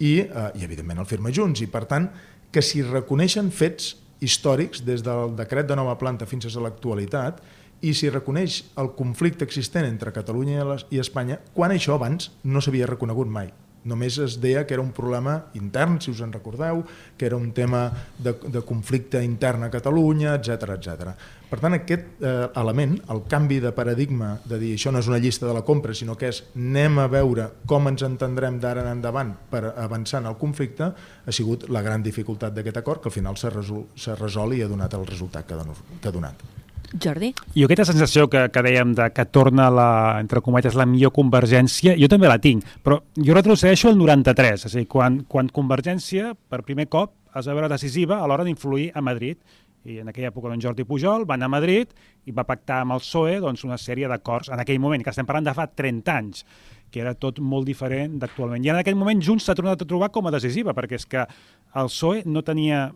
[0.00, 2.10] i, eh, i evidentment el firma Junts, i per tant
[2.50, 7.38] que s'hi reconeixen fets històrics des del decret de nova planta fins a l'actualitat
[7.86, 12.90] i s'hi reconeix el conflicte existent entre Catalunya i Espanya quan això abans no s'havia
[12.90, 13.52] reconegut mai.
[13.88, 16.82] Només es deia que era un problema intern, si us en recordeu,
[17.16, 17.86] que era un tema
[18.18, 21.14] de, de conflicte intern a Catalunya, etc etc.
[21.50, 25.18] Per tant, aquest eh, element, el canvi de paradigma de dir això no és una
[25.18, 28.92] llista de la compra, sinó que és anem a veure com ens entendrem d'ara en
[28.98, 33.16] endavant per avançar en el conflicte, ha sigut la gran dificultat d'aquest acord, que al
[33.16, 33.88] final s'ha resol,
[34.20, 36.59] resol i ha donat el resultat que ha donat.
[36.90, 37.30] Jordi?
[37.54, 41.94] Jo aquesta sensació que, que dèiem de que torna la, entre cometes, la millor convergència,
[42.00, 46.34] jo també la tinc, però jo retrocedeixo al 93, és a dir, quan, quan Convergència,
[46.50, 49.38] per primer cop, es va veure decisiva a l'hora d'influir a Madrid.
[49.86, 51.94] I en aquella època doncs, Jordi Pujol va anar a Madrid
[52.28, 55.28] i va pactar amb el PSOE doncs, una sèrie d'acords en aquell moment, que estem
[55.28, 56.44] parlant de fa 30 anys
[56.90, 58.64] que era tot molt diferent d'actualment.
[58.66, 61.22] I en aquell moment Junts s'ha tornat a trobar com a decisiva, perquè és que
[61.22, 62.88] el PSOE no tenia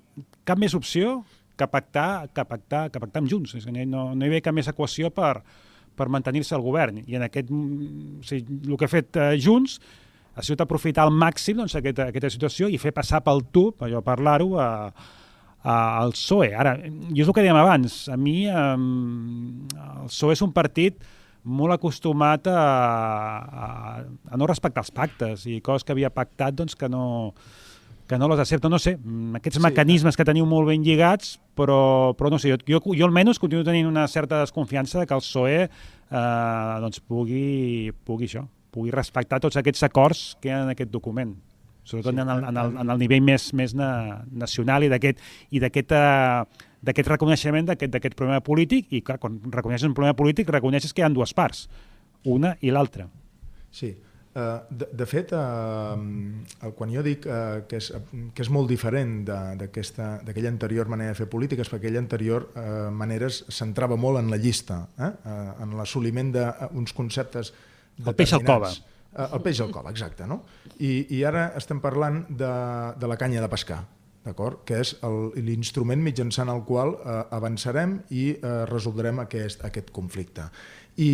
[0.44, 1.20] cap més opció
[1.57, 3.55] que pactar, que pactar, que pactar amb Junts.
[3.59, 5.38] És que no, no hi havia cap més equació per,
[5.97, 7.03] per mantenir-se al govern.
[7.07, 9.79] I en aquest, mm, o sigui, el que ha fet eh, Junts
[10.35, 14.03] ha sigut aprofitar al màxim doncs, aquesta, aquesta situació i fer passar pel tub, allò
[14.03, 14.71] parlar-ho, a,
[15.62, 16.51] a, al PSOE.
[16.59, 20.99] Ara, jo és el que dèiem abans, a mi eh, el PSOE és un partit
[21.45, 23.67] molt acostumat a, a,
[24.33, 27.35] a no respectar els pactes i coses que havia pactat doncs, que no
[28.07, 31.38] que no les accepta, no sé, mm, aquests sí, mecanismes que teniu molt ben lligats,
[31.57, 35.17] però, però no sé, jo, jo, jo almenys continuo tenint una certa desconfiança de que
[35.17, 40.62] el PSOE eh, doncs pugui, pugui això, pugui respectar tots aquests acords que hi ha
[40.67, 41.35] en aquest document.
[41.85, 42.21] sobretot sí.
[42.21, 45.19] en, el, en, el, en el nivell més, més na, nacional i d'aquest
[45.51, 45.90] i d'aquest
[46.85, 51.05] d'aquest reconeixement d'aquest problema polític i clar, quan reconeixes un problema polític reconeixes que hi
[51.05, 51.69] ha dues parts,
[52.25, 53.09] una i l'altra.
[53.71, 53.95] Sí,
[54.35, 57.90] de, de fet, uh, quan jo dic uh, que, és,
[58.35, 62.88] que és molt diferent d'aquella anterior manera de fer política és perquè aquella anterior uh,
[62.90, 65.12] manera es centrava molt en la llista, eh?
[65.12, 67.53] uh, en l'assoliment d'uns conceptes
[68.03, 68.73] El peix al cova.
[69.14, 70.27] El peix al cova, exacte.
[70.27, 70.40] No?
[70.83, 72.51] I, I ara estem parlant de,
[72.99, 73.85] de la canya de pescar,
[74.24, 74.62] d'acord?
[74.64, 74.94] que és
[75.37, 80.48] l'instrument mitjançant el qual uh, avançarem i uh, resoldrem aquest, aquest conflicte.
[80.96, 81.10] I,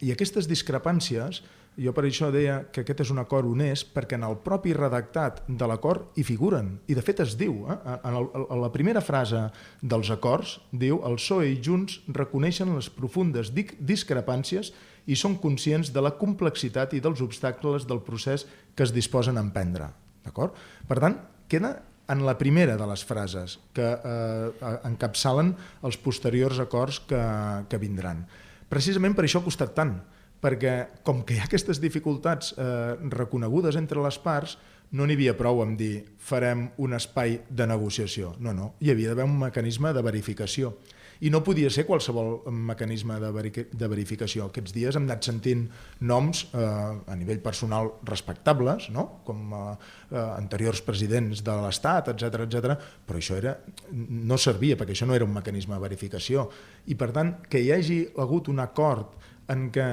[0.00, 1.42] I aquestes discrepàncies
[1.76, 5.42] jo per això deia que aquest és un acord honest perquè en el propi redactat
[5.46, 6.78] de l'acord hi figuren.
[6.88, 7.76] I de fet es diu, eh?
[7.98, 9.42] en, el, en la primera frase
[9.82, 14.72] dels acords, diu el PSOE i Junts reconeixen les profundes discrepàncies
[15.06, 19.44] i són conscients de la complexitat i dels obstacles del procés que es disposen a
[19.44, 19.92] emprendre.
[20.26, 21.76] Per tant, queda
[22.08, 25.54] en la primera de les frases que eh, encapçalen
[25.86, 27.22] els posteriors acords que,
[27.70, 28.24] que vindran.
[28.70, 29.96] Precisament per això ha costat tant,
[30.42, 34.56] perquè com que hi ha aquestes dificultats eh, reconegudes entre les parts,
[34.94, 38.36] no n'hi havia prou amb dir farem un espai de negociació.
[38.38, 40.76] No, no, hi havia d'haver un mecanisme de verificació.
[41.24, 44.48] I no podia ser qualsevol mecanisme de, veri de verificació.
[44.50, 45.66] Aquests dies hem anat sentint
[46.08, 49.06] noms eh, a nivell personal respectables, no?
[49.26, 49.62] com eh,
[50.10, 52.76] eh, anteriors presidents de l'Estat, etc etc.
[53.06, 53.56] però això era,
[53.92, 56.48] no servia, perquè això no era un mecanisme de verificació.
[56.86, 59.16] I per tant, que hi hagi hagut un acord
[59.52, 59.86] en què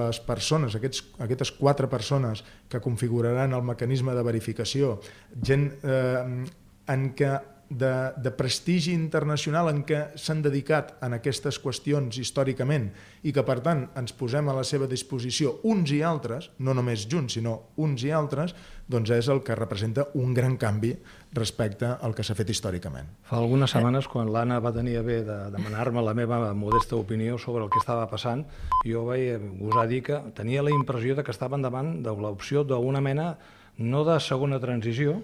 [0.00, 4.96] les persones, aquests, aquestes quatre persones que configuraran el mecanisme de verificació,
[5.44, 6.46] gent eh,
[6.92, 7.34] en què
[7.68, 12.88] de, de prestigi internacional en què s'han dedicat en aquestes qüestions històricament
[13.26, 17.08] i que per tant ens posem a la seva disposició uns i altres, no només
[17.10, 18.54] junts sinó uns i altres,
[18.86, 20.92] doncs és el que representa un gran canvi
[21.34, 23.10] respecte al que s'ha fet històricament.
[23.26, 27.36] Fa algunes setmanes, quan l'Anna va tenir a bé de demanar-me la meva modesta opinió
[27.38, 28.46] sobre el que estava passant,
[28.86, 33.02] jo vaig gosar dir que tenia la impressió de que estaven davant de l'opció d'una
[33.02, 33.34] mena
[33.76, 35.18] no de segona transició,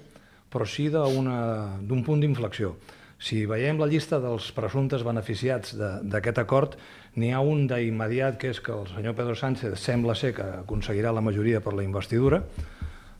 [0.52, 2.76] però sí d'un punt d'inflexió.
[3.22, 6.74] Si veiem la llista dels presumptes beneficiats d'aquest acord,
[7.14, 11.12] n'hi ha un d'immediat, que és que el senyor Pedro Sánchez sembla ser que aconseguirà
[11.14, 12.42] la majoria per la investidura,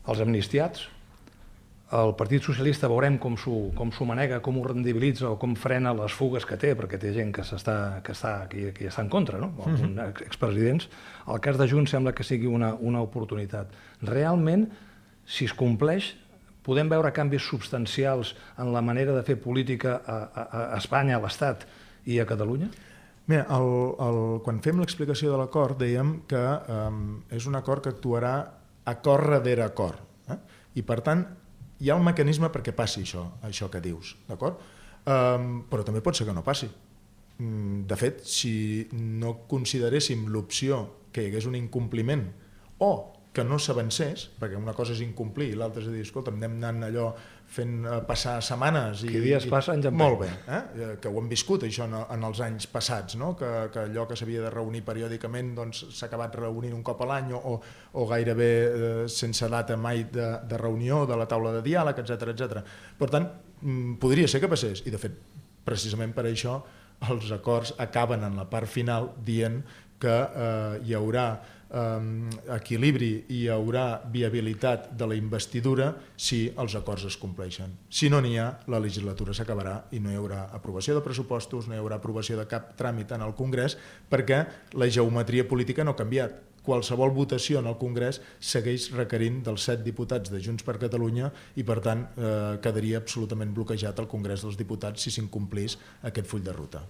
[0.03, 0.89] els amnistiats,
[1.93, 6.47] el Partit Socialista veurem com s'ho manega, com ho rendibilitza o com frena les fugues
[6.49, 9.51] que té, perquè té gent que, està, que, està, que, que està en contra, no?
[9.57, 10.09] -huh.
[10.25, 10.89] expresidents.
[11.27, 13.67] El cas de Junts sembla que sigui una, una oportunitat.
[14.01, 14.69] Realment,
[15.25, 16.15] si es compleix,
[16.63, 21.23] podem veure canvis substancials en la manera de fer política a, a, a Espanya, a
[21.23, 21.67] l'Estat
[22.09, 22.71] i a Catalunya?
[23.27, 23.69] Mira, el,
[24.03, 28.33] el, quan fem l'explicació de l'acord dèiem que um, és un acord que actuarà
[28.83, 30.01] a cor darrere acord.
[30.27, 30.39] Eh?
[30.79, 31.23] I per tant,
[31.79, 34.59] hi ha un mecanisme perquè passi això, això que dius, d'acord?
[35.03, 36.67] Um, però també pot ser que no passi.
[37.39, 38.53] Mm, de fet, si
[38.91, 42.27] no consideréssim l'opció que hi hagués un incompliment
[42.83, 42.91] o
[43.33, 46.85] que no s'avancés, perquè una cosa és incomplir i l'altra és dir, escolta, anem anant
[46.85, 47.07] allò
[47.53, 50.59] fent eh, passar setmanes i, que dies passen ja molt bé, eh?
[50.59, 50.89] eh?
[51.01, 53.31] que ho hem viscut això en, en els anys passats no?
[53.37, 57.01] que, que allò que s'havia de reunir periòdicament doncs, s'ha doncs, acabat reunint un cop
[57.01, 57.55] a l'any o,
[57.97, 62.35] o gairebé eh, sense data mai de, de reunió de la taula de diàleg, etc
[62.35, 62.61] etc.
[62.99, 63.27] Per tant,
[63.61, 65.17] mm, podria ser que passés i de fet,
[65.65, 66.59] precisament per això
[67.09, 69.63] els acords acaben en la part final dient
[70.03, 71.27] que eh, hi haurà
[71.73, 77.73] eh, equilibri i hi haurà viabilitat de la investidura si els acords es compleixen.
[77.89, 81.75] Si no n'hi ha, la legislatura s'acabarà i no hi haurà aprovació de pressupostos, no
[81.75, 83.77] hi haurà aprovació de cap tràmit en el Congrés
[84.09, 84.45] perquè
[84.77, 86.41] la geometria política no ha canviat.
[86.63, 91.27] Qualsevol votació en el Congrés segueix requerint dels set diputats de Junts per Catalunya
[91.59, 95.75] i, per tant, eh, quedaria absolutament bloquejat el Congrés dels Diputats si s'incomplís
[96.07, 96.85] aquest full de ruta.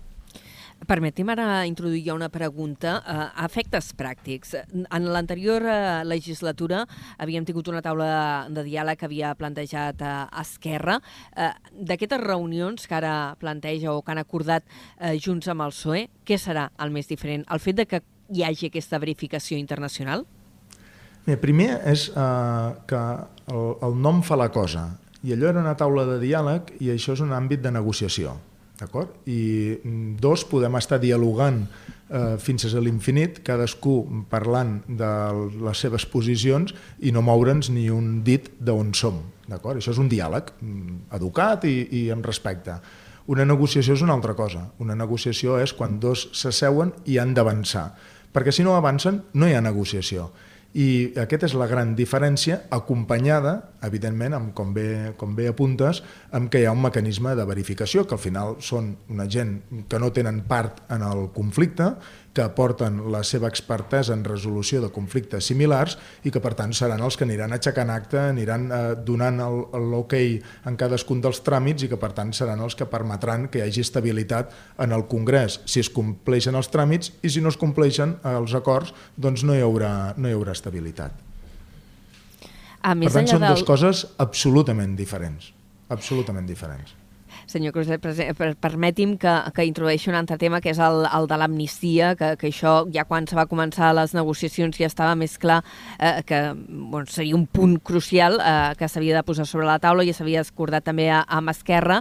[0.88, 4.54] Permeti'm ara introduir una pregunta a uh, efectes pràctics.
[4.74, 6.84] En l'anterior uh, legislatura
[7.18, 11.00] havíem tingut una taula de diàleg que havia plantejat uh, Esquerra.
[11.38, 14.66] Uh, D'aquestes reunions que ara planteja o que han acordat
[15.24, 17.46] Junts amb el PSOE, què serà el més diferent?
[17.52, 18.02] El fet de que
[18.34, 20.26] hi hagi aquesta verificació internacional?
[21.24, 23.04] Bé, primer és uh, que
[23.48, 24.90] el, el nom fa la cosa.
[25.24, 28.36] I allò era una taula de diàleg i això és un àmbit de negociació.
[28.84, 29.16] D'acord?
[29.30, 35.12] I mm, dos, podem estar dialogant eh, fins a l'infinit, cadascú parlant de
[35.64, 39.22] les seves posicions i no moure'ns ni un dit d'on som.
[39.48, 39.80] D'acord?
[39.80, 42.76] Això és un diàleg mm, educat i, i amb respecte.
[43.32, 44.66] Una negociació és una altra cosa.
[44.84, 47.88] Una negociació és quan dos s'asseuen i han d'avançar.
[48.34, 50.28] Perquè si no avancen, no hi ha negociació.
[50.74, 53.54] I aquesta és la gran diferència, acompanyada,
[53.86, 56.02] evidentment, amb, com, bé, com bé apuntes,
[56.34, 59.60] amb que hi ha un mecanisme de verificació, que al final són una gent
[59.90, 61.92] que no tenen part en el conflicte,
[62.34, 67.04] que aporten la seva expertesa en resolució de conflictes similars i que per tant seran
[67.06, 69.42] els que aniran aixecant acte, aniran eh, donant
[69.74, 73.68] l'ok en cadascun dels tràmits i que per tant seran els que permetran que hi
[73.68, 78.18] hagi estabilitat en el Congrés si es compleixen els tràmits i si no es compleixen
[78.34, 81.14] els acords doncs no hi haurà, no hi haurà estabilitat.
[82.84, 83.54] A més per tant, són del...
[83.54, 85.54] dues coses absolutament diferents.
[85.94, 87.03] Absolutament diferents.
[87.54, 91.38] Senyor Cruz, per, permeti'm que, que introdueixi un altre tema, que és el, el de
[91.38, 95.62] l'amnistia, que, que això ja quan se va començar les negociacions ja estava més clar
[96.00, 100.06] eh, que bueno, seria un punt crucial eh, que s'havia de posar sobre la taula
[100.06, 102.00] i s'havia escordat també a, amb Esquerra,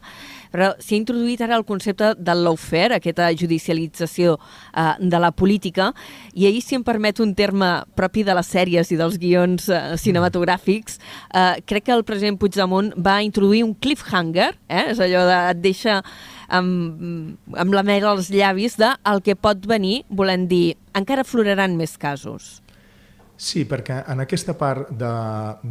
[0.53, 5.93] però s'ha introduït ara el concepte del lawfare, aquesta judicialització eh, de la política,
[6.33, 9.83] i ahir, si em permet un terme propi de les sèries i dels guions eh,
[10.01, 15.42] cinematogràfics, eh, crec que el president Puigdemont va introduir un cliffhanger, eh, és allò de,
[15.51, 16.01] et deixa
[16.49, 21.77] amb, amb la mel als llavis de el que pot venir, volem dir, encara floraran
[21.79, 22.63] més casos.
[23.43, 25.13] Sí, perquè en aquesta part de,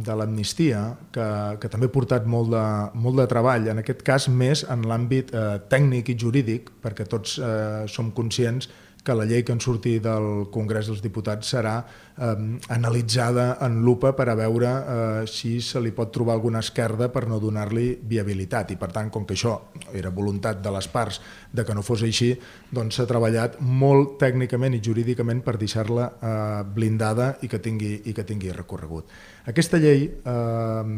[0.04, 0.82] de l'amnistia,
[1.14, 1.26] que,
[1.62, 2.64] que també ha portat molt de,
[3.00, 7.38] molt de treball, en aquest cas més en l'àmbit eh, tècnic i jurídic, perquè tots
[7.40, 8.68] eh, som conscients
[9.02, 12.34] que la llei que en surti del Congrés dels Diputats serà eh,
[12.70, 17.24] analitzada en lupa per a veure eh, si se li pot trobar alguna esquerda per
[17.26, 18.70] no donar-li viabilitat.
[18.70, 19.56] I per tant, com que això
[19.98, 22.30] era voluntat de les parts de que no fos així,
[22.70, 28.14] doncs s'ha treballat molt tècnicament i jurídicament per deixar-la eh, blindada i que, tingui, i
[28.14, 29.10] que tingui recorregut.
[29.50, 30.96] Aquesta llei eh,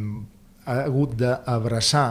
[0.64, 2.08] ha hagut d'abraçar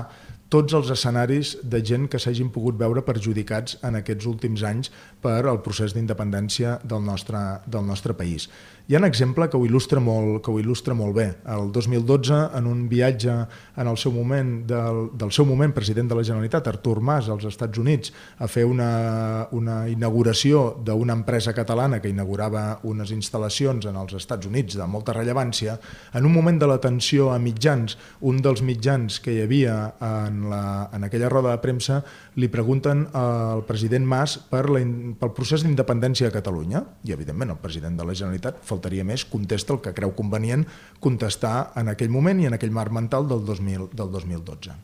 [0.54, 4.92] tots els escenaris de gent que s'hagin pogut veure perjudicats en aquests últims anys
[5.24, 8.50] per al procés d'independència del, nostre, del nostre país.
[8.84, 11.30] Hi ha un exemple que ho il·lustra molt, que ho il·lustra molt bé.
[11.48, 13.32] El 2012, en un viatge
[13.80, 17.46] en el seu moment del, del seu moment president de la Generalitat, Artur Mas, als
[17.48, 18.12] Estats Units,
[18.44, 24.52] a fer una, una inauguració d'una empresa catalana que inaugurava unes instal·lacions en els Estats
[24.52, 25.78] Units de molta rellevància,
[26.12, 30.44] en un moment de la tensió a mitjans, un dels mitjans que hi havia en,
[30.52, 32.02] la, en aquella roda de premsa
[32.40, 34.82] li pregunten al president Mas per la,
[35.20, 39.76] pel procés d'independència a Catalunya i, evidentment, el president de la Generalitat faltaria més, contesta
[39.76, 40.66] el que creu convenient
[41.04, 44.78] contestar en aquell moment i en aquell marc mental del, 2000, del 2012.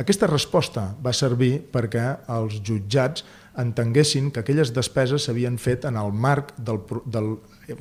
[0.00, 3.26] Aquesta resposta va servir perquè els jutjats
[3.58, 7.34] entenguessin que aquelles despeses s'havien fet en el marc del, del,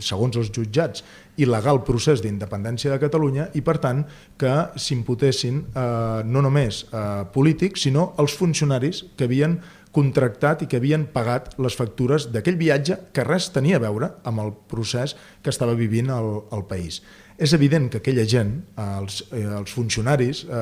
[0.03, 1.03] segons els jutjats,
[1.41, 4.03] il·legal procés d'independència de Catalunya i, per tant,
[4.37, 9.59] que s'imputessin eh, no només eh, polítics, sinó els funcionaris que havien
[9.91, 14.43] contractat i que havien pagat les factures d'aquell viatge que res tenia a veure amb
[14.43, 17.01] el procés que estava vivint el, el país.
[17.41, 20.57] És evident que aquella gent, els, eh, els funcionaris, eh,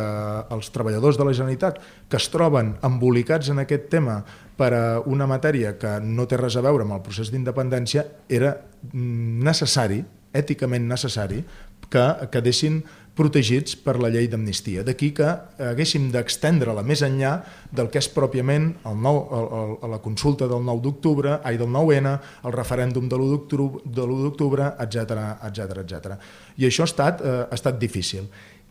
[0.55, 4.21] els treballadors de la Generalitat, que es troben embolicats en aquest tema
[4.55, 8.53] per a una matèria que no té res a veure amb el procés d'independència, era
[8.93, 9.99] mm, necessari,
[10.31, 11.43] èticament necessari,
[11.89, 12.83] que quedessin
[13.17, 14.83] protegits per la llei d'amnistia.
[14.87, 15.27] D'aquí que
[15.69, 17.33] haguéssim d'extendre-la més enllà
[17.75, 21.71] del que és pròpiament el nou, el, el, la consulta del 9 d'octubre, ai del
[21.73, 25.19] 9N, el referèndum de l'1 d'octubre, etc
[25.49, 26.17] etc etc.
[26.57, 28.29] I això ha estat, eh, ha estat difícil.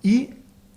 [0.08, 0.18] I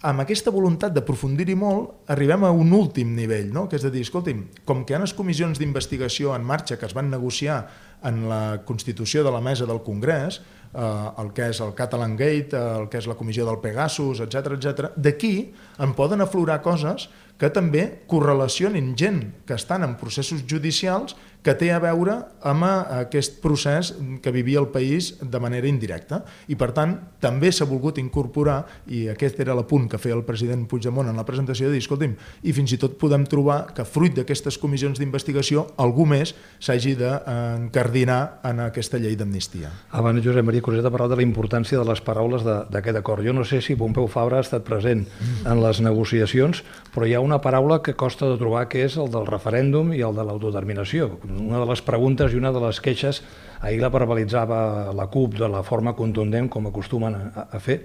[0.01, 3.67] amb aquesta voluntat d'aprofundir-hi molt, arribem a un últim nivell, no?
[3.69, 6.87] que és de dir, escolti'm, com que hi ha les comissions d'investigació en marxa que
[6.89, 7.61] es van negociar
[8.09, 10.41] en la constitució de la mesa del Congrés,
[10.73, 14.21] eh, el que és el Catalan Gate, eh, el que és la comissió del Pegasus,
[14.23, 14.91] etc etc.
[14.95, 17.09] d'aquí en poden aflorar coses
[17.41, 22.13] que també correlacionin gent que estan en processos judicials que té a veure
[22.45, 26.21] amb aquest procés que vivia el país de manera indirecta.
[26.47, 28.59] I, per tant, també s'ha volgut incorporar,
[28.93, 32.13] i aquest era l'apunt que feia el president Puigdemont en la presentació, de dir, escolti'm,
[32.45, 38.19] i fins i tot podem trobar que fruit d'aquestes comissions d'investigació algú més s'hagi d'encardinar
[38.45, 39.71] en aquesta llei d'amnistia.
[39.97, 43.25] Abans, Josep Maria Coset ha parlat de la importància de les paraules d'aquest acord.
[43.25, 45.07] Jo no sé si Pompeu Fabra ha estat present
[45.45, 46.61] en les negociacions,
[46.93, 50.05] però hi ha una paraula que costa de trobar, que és el del referèndum i
[50.05, 53.21] el de l'autodeterminació una de les preguntes i una de les queixes,
[53.61, 57.81] ahir la verbalitzava la CUP de la forma contundent com acostumen a, a fer.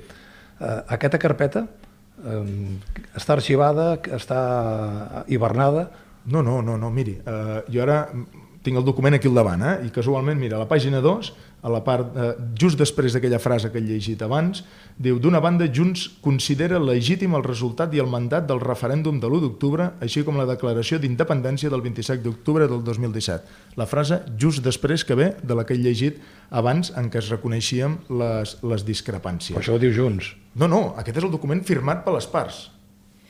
[0.61, 2.43] Eh, aquesta carpeta eh,
[3.17, 4.41] està arxivada, està
[5.29, 5.89] hibernada?
[6.27, 8.01] No, no, no, no miri, eh, jo ara
[8.67, 9.75] tinc el document aquí al davant, eh?
[9.87, 11.31] i casualment, mira, a la pàgina 2,
[11.67, 14.65] a la part, eh, just després d'aquella frase que he llegit abans,
[14.99, 19.43] diu, d'una banda, Junts considera legítim el resultat i el mandat del referèndum de l'1
[19.47, 23.77] d'octubre, així com la declaració d'independència del 27 d'octubre del 2017.
[23.79, 27.31] La frase just després que ve de la que he llegit abans en què es
[27.35, 29.57] reconeixíem les, les discrepàncies.
[29.57, 30.35] Per això ho diu Junts.
[30.57, 32.67] No, no, aquest és el document firmat per les parts.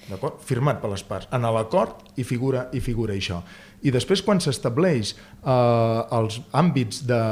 [0.07, 0.39] D'acord?
[0.47, 1.29] Firmat per les parts.
[1.35, 3.41] En l'acord hi figura, hi figura això.
[3.83, 7.23] I després, quan s'estableix eh, els àmbits de,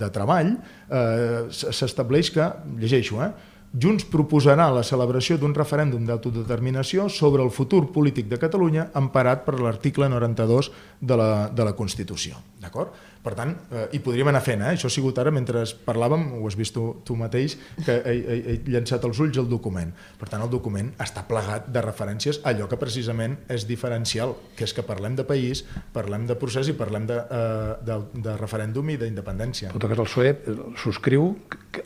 [0.00, 0.54] de treball,
[0.90, 3.32] eh, s'estableix que, llegeixo, eh,
[3.74, 9.56] Junts proposarà la celebració d'un referèndum d'autodeterminació sobre el futur polític de Catalunya emparat per
[9.58, 10.68] l'article 92
[11.02, 12.38] de la, de la Constitució.
[12.62, 12.94] D'acord?
[13.24, 14.74] Per tant, eh, hi podríem anar fent, eh?
[14.74, 17.56] això ha sigut ara mentre parlàvem, ho has vist tu, tu mateix,
[17.86, 19.94] que he, he, he llançat els ulls al document.
[20.20, 24.68] Per tant, el document està plegat de referències a allò que precisament és diferencial, que
[24.68, 25.64] és que parlem de país,
[25.96, 27.98] parlem de procés i parlem de, eh, de,
[28.28, 29.72] de referèndum i d'independència.
[29.72, 31.30] En tot cas, el PSOE subscriu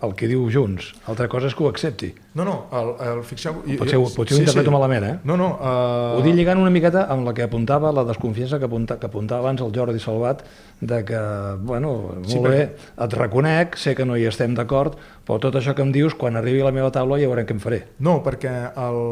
[0.03, 0.91] el que diu Junts.
[1.07, 2.11] Altra cosa és que ho accepti.
[2.39, 3.57] No, no, el, el fixeu...
[3.81, 4.75] Potser, potser sí, ho interpreto sí.
[4.77, 5.15] malament, eh?
[5.27, 5.49] No, no...
[5.59, 6.19] Uh...
[6.19, 9.43] Ho dic lligant una miqueta amb la que apuntava, la desconfiança que, apunta, que apuntava
[9.43, 10.45] abans el Jordi Salvat,
[10.79, 11.23] de que,
[11.67, 12.61] bueno, molt sí, bé,
[12.95, 14.95] et reconec, sé que no hi estem d'acord,
[15.27, 17.59] però tot això que em dius, quan arribi a la meva taula ja veurem què
[17.59, 17.83] em faré.
[17.99, 18.55] No, perquè
[18.87, 19.03] el,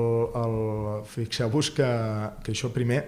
[0.45, 0.57] el,
[1.11, 1.93] fixeu-vos que,
[2.47, 3.03] que això primer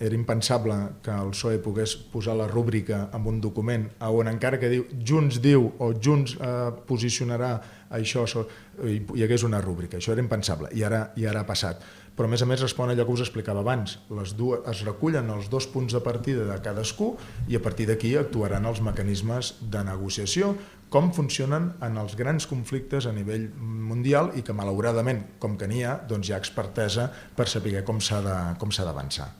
[0.00, 4.68] era impensable que el PSOE pogués posar la rúbrica en un document on encara que
[4.68, 7.54] diu Junts diu o Junts eh, posicionarà
[7.94, 8.44] això, això
[8.84, 9.98] hi, hi hagués una rúbrica.
[9.98, 11.84] Això era impensable i ara, i ara ha passat
[12.14, 13.96] però a més a més respon allò que us explicava abans.
[14.14, 17.14] Les dues, es recullen els dos punts de partida de cadascú
[17.50, 20.54] i a partir d'aquí actuaran els mecanismes de negociació,
[20.94, 25.82] com funcionen en els grans conflictes a nivell mundial i que malauradament, com que n'hi
[25.82, 29.32] ha, doncs hi ha expertesa per saber com s'ha d'avançar.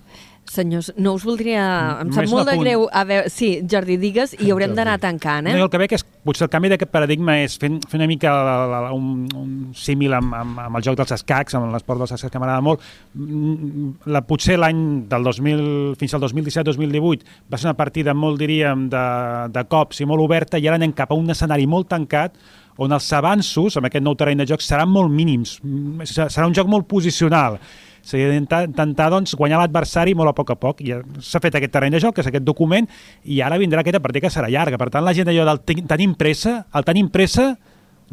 [0.51, 1.62] Senyors, no us voldria...
[2.03, 2.84] Em sap molt de greu...
[2.92, 5.55] A veure, sí, Jordi, digues, i haurem d'anar tancant, eh?
[5.57, 8.32] No, el que veig és potser el canvi d'aquest paradigma és fent, fent una mica
[8.32, 12.03] la, la, la, un, un símil amb, amb, amb el joc dels escacs, amb l'esport
[12.03, 12.84] dels escacs que m'agrada molt.
[13.16, 15.64] Mm, la, potser l'any del 2000
[16.01, 19.07] fins al 2017-2018 va ser una partida molt, diríem, de,
[19.55, 22.36] de cops i molt oberta i ara anem cap a un escenari molt tancat
[22.84, 25.57] on els avanços amb aquest nou terreny de joc seran molt mínims.
[25.64, 27.61] Mm, serà un joc molt posicional
[28.05, 30.83] s'ha d'intentar doncs, guanyar l'adversari molt a poc a poc.
[30.85, 32.89] I s'ha fet aquest terreny de joc, que és aquest document,
[33.25, 34.81] i ara vindrà aquesta partida que serà llarga.
[34.81, 37.55] Per tant, la gent allò del tenim pressa, el tenim pressa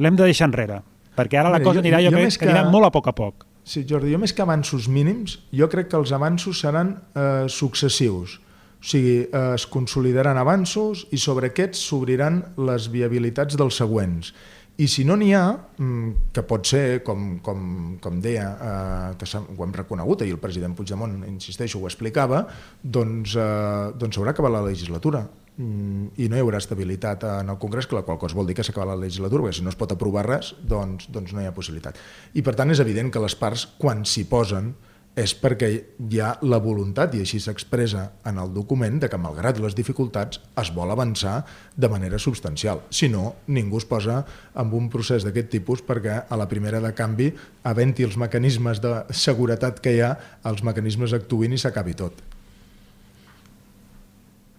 [0.02, 0.82] l'hem de deixar enrere,
[1.18, 3.16] perquè ara la cosa anirà, jo, jo crec, que, que anirà molt a poc a
[3.18, 3.48] poc.
[3.68, 8.39] Sí, Jordi, jo més que avanços mínims, jo crec que els avanços seran eh, successius.
[8.82, 14.32] O sigui, eh, es consolidaran avanços i sobre aquests s'obriran les viabilitats dels següents.
[14.80, 19.28] I si no n'hi ha, mm, que pot ser, com, com, com deia, eh, que
[19.38, 22.45] ho hem reconegut, i el president Puigdemont, insisteixo, ho explicava,
[22.82, 25.26] doncs eh, doncs s'haurà acabat la legislatura
[25.57, 28.55] mm, i no hi haurà estabilitat en el Congrés, que la qual cosa vol dir
[28.57, 31.49] que s'acaba la legislatura, perquè si no es pot aprovar res, doncs, doncs no hi
[31.51, 31.99] ha possibilitat.
[32.34, 34.72] I per tant és evident que les parts, quan s'hi posen,
[35.16, 39.59] és perquè hi ha la voluntat, i així s'expressa en el document, de que malgrat
[39.59, 41.41] les dificultats es vol avançar
[41.76, 42.84] de manera substancial.
[42.89, 44.22] Si no, ningú es posa
[44.55, 47.32] en un procés d'aquest tipus perquè a la primera de canvi,
[47.64, 50.16] havent-hi els mecanismes de seguretat que hi ha,
[50.47, 52.30] els mecanismes actuïn i s'acabi tot.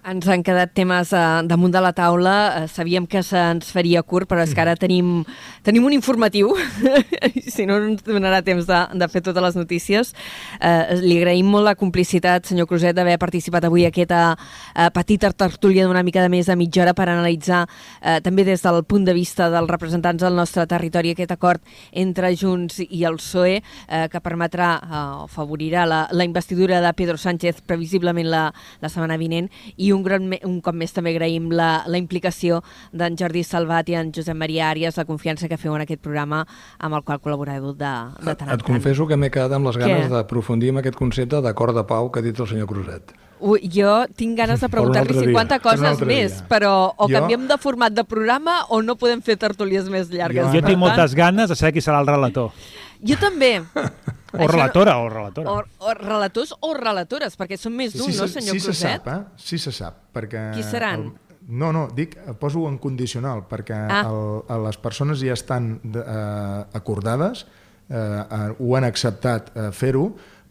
[0.02, 2.32] Ens han quedat temes uh, damunt de la taula.
[2.34, 5.20] Uh, sabíem que se'ns faria curt, però és que ara tenim,
[5.62, 6.56] tenim un informatiu.
[7.54, 10.10] si no, no ens donarà temps de, de fer totes les notícies.
[10.58, 15.30] Uh, li agraïm molt la complicitat, senyor Cruzet, d'haver participat avui a aquesta uh, petita
[15.30, 19.06] tertúlia d'una mica de més de mitja hora per analitzar uh, també des del punt
[19.06, 24.10] de vista dels representants del nostre territori aquest acord entre Junts i el PSOE uh,
[24.10, 28.44] que permetrà o uh, favorirà la, la investidura de Pedro Sánchez previsiblement la,
[28.82, 29.46] la setmana vinent
[29.76, 32.62] i un, gran, un cop més també agraïm la, la implicació
[32.92, 36.44] d'en Jordi Salvat i en Josep Maria Àries, la confiança que feu en aquest programa
[36.78, 39.80] amb el qual col·laboreu de, de tant en Et confesso que m'he quedat amb les
[39.80, 43.14] ganes d'aprofundir en aquest concepte d'acord de pau que ha dit el senyor Cruzet.
[43.42, 45.62] Ui, jo tinc ganes de preguntar-li 50 dia.
[45.64, 46.46] coses més, dia.
[46.50, 47.16] però o jo...
[47.16, 50.46] canviem de format de programa o no podem fer tertúlies més llargues.
[50.46, 52.52] Jo, jo tinc moltes ganes de saber qui serà el relator.
[53.02, 53.54] Jo també.
[54.32, 55.50] O relatora, o relatora.
[55.52, 58.72] O, o relators o relatores, perquè són més d'un, sí, no, senyor sí Cruzet?
[58.72, 59.44] Sí se sap, eh?
[59.44, 60.44] Sí se sap, perquè...
[60.56, 61.02] Qui seran?
[61.04, 64.00] El, no, no, dic, poso en condicional, perquè ah.
[64.08, 67.44] el, les persones ja estan eh, acordades,
[67.92, 70.06] eh, ho han acceptat eh, fer-ho,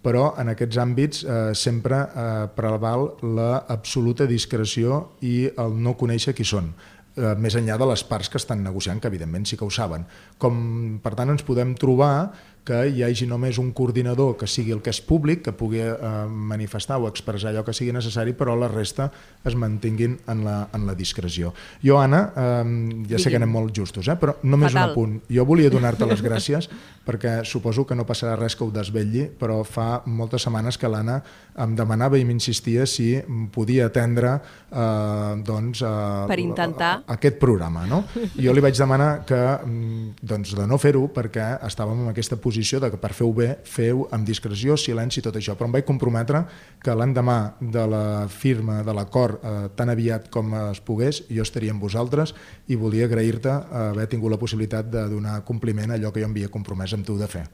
[0.05, 6.45] però en aquests àmbits eh, sempre eh, preval l'absoluta discreció i el no conèixer qui
[6.45, 6.73] són
[7.17, 10.05] eh, més enllà de les parts que estan negociant, que evidentment sí que ho saben.
[10.41, 10.55] Com,
[11.03, 12.31] per tant, ens podem trobar
[12.63, 15.95] que hi hagi només un coordinador que sigui el que és públic, que pugui eh,
[16.29, 19.09] manifestar o expressar allò que sigui necessari, però la resta
[19.45, 21.55] es mantinguin en la, en la discreció.
[21.81, 24.91] Jo, Anna, eh, ja sé que anem molt justos, eh, però només Fatal.
[24.91, 25.15] un apunt.
[25.33, 26.69] Jo volia donar-te les gràcies
[27.07, 31.17] perquè suposo que no passarà res que ho desvetlli, però fa moltes setmanes que l'Anna
[31.65, 33.15] em demanava i m'insistia si
[33.51, 36.93] podia atendre eh, doncs, eh, Per intentar.
[37.17, 37.87] aquest programa.
[37.89, 38.03] No?
[38.37, 42.50] Jo li vaig demanar que mm, doncs, de no fer-ho perquè estàvem en aquesta posició
[42.51, 45.55] de que per fer-ho bé, feu amb discreció, silenci i tot això.
[45.55, 46.43] Però em vaig comprometre
[46.83, 51.71] que l'endemà de la firma de l'acord eh, tan aviat com es pogués, jo estaria
[51.71, 52.35] amb vosaltres
[52.67, 56.29] i volia agrair-te eh, haver tingut la possibilitat de donar compliment a allò que jo
[56.29, 57.47] em havia compromès amb tu de fer.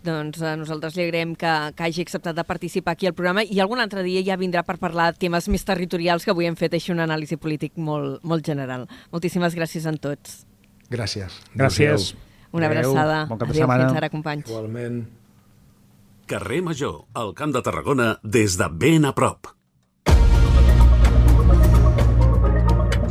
[0.00, 3.60] Doncs a nosaltres li agraïm que, que hagi acceptat de participar aquí al programa i
[3.60, 6.78] algun altre dia ja vindrà per parlar de temes més territorials que avui hem fet
[6.78, 8.88] així un anàlisi polític molt, molt general.
[9.12, 10.42] Moltíssimes gràcies a tots.
[10.90, 11.36] Gràcies.
[11.54, 12.14] Gràcies.
[12.52, 12.90] Una Adéu.
[12.90, 13.26] abraçada.
[13.30, 13.86] Bon cap de Adéu, setmana.
[13.88, 14.48] fins ara, companys.
[14.48, 15.00] Igualment.
[16.26, 19.46] Carrer Major, al Camp de Tarragona, des de ben a prop.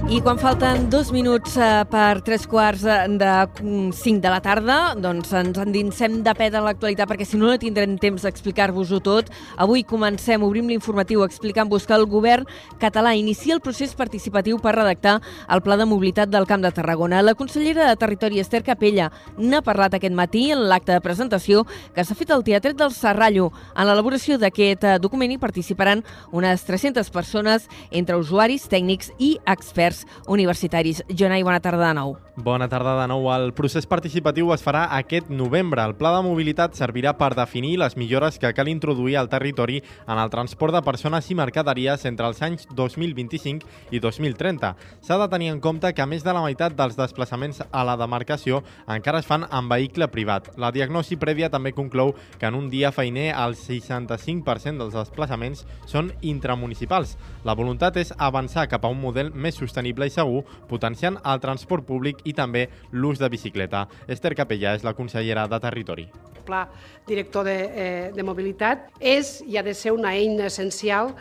[0.09, 4.95] I quan falten dos minuts eh, per tres quarts de mm, cinc de la tarda,
[4.97, 9.29] doncs ens endinsem de pet a l'actualitat perquè si no no tindrem temps d'explicar-vos-ho tot.
[9.61, 12.47] Avui comencem, obrim l'informatiu explicant-vos que el govern
[12.81, 17.21] català inicia el procés participatiu per redactar el Pla de Mobilitat del Camp de Tarragona.
[17.21, 22.01] La consellera de Territori, Esther Capella, n'ha parlat aquest matí en l'acte de presentació que
[22.01, 23.51] s'ha fet al Teatret del Serrallo.
[23.77, 26.01] En l'elaboració d'aquest eh, document hi participaran
[26.33, 31.03] unes 300 persones entre usuaris, tècnics i experts universitaris.
[31.09, 32.17] Jonai, bona tarda de nou.
[32.39, 33.25] Bona tarda de nou.
[33.33, 35.83] El procés participatiu es farà aquest novembre.
[35.83, 40.17] El pla de mobilitat servirà per definir les millores que cal introduir al territori en
[40.21, 44.71] el transport de persones i mercaderies entre els anys 2025 i 2030.
[45.01, 48.63] S'ha de tenir en compte que més de la meitat dels desplaçaments a la demarcació
[48.87, 50.47] encara es fan en vehicle privat.
[50.55, 56.13] La diagnosi prèvia també conclou que en un dia feiner el 65% dels desplaçaments són
[56.21, 57.17] intramunicipals.
[57.43, 61.85] La voluntat és avançar cap a un model més sostenible i segur, potenciant el transport
[61.85, 63.87] públic i també l'ús de bicicleta.
[64.07, 66.09] Esther Capella és la consellera de Territori.
[66.45, 66.67] pla
[67.05, 71.15] director de, eh, de mobilitat és i ha de ser una eina essencial,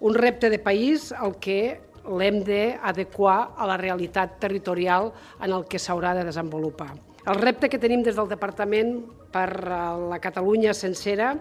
[0.00, 5.78] un repte de país al que l'hem d'adequar a la realitat territorial en el que
[5.78, 6.94] s'haurà de desenvolupar.
[7.26, 11.34] El repte que tenim des del Departament per a la Catalunya sencera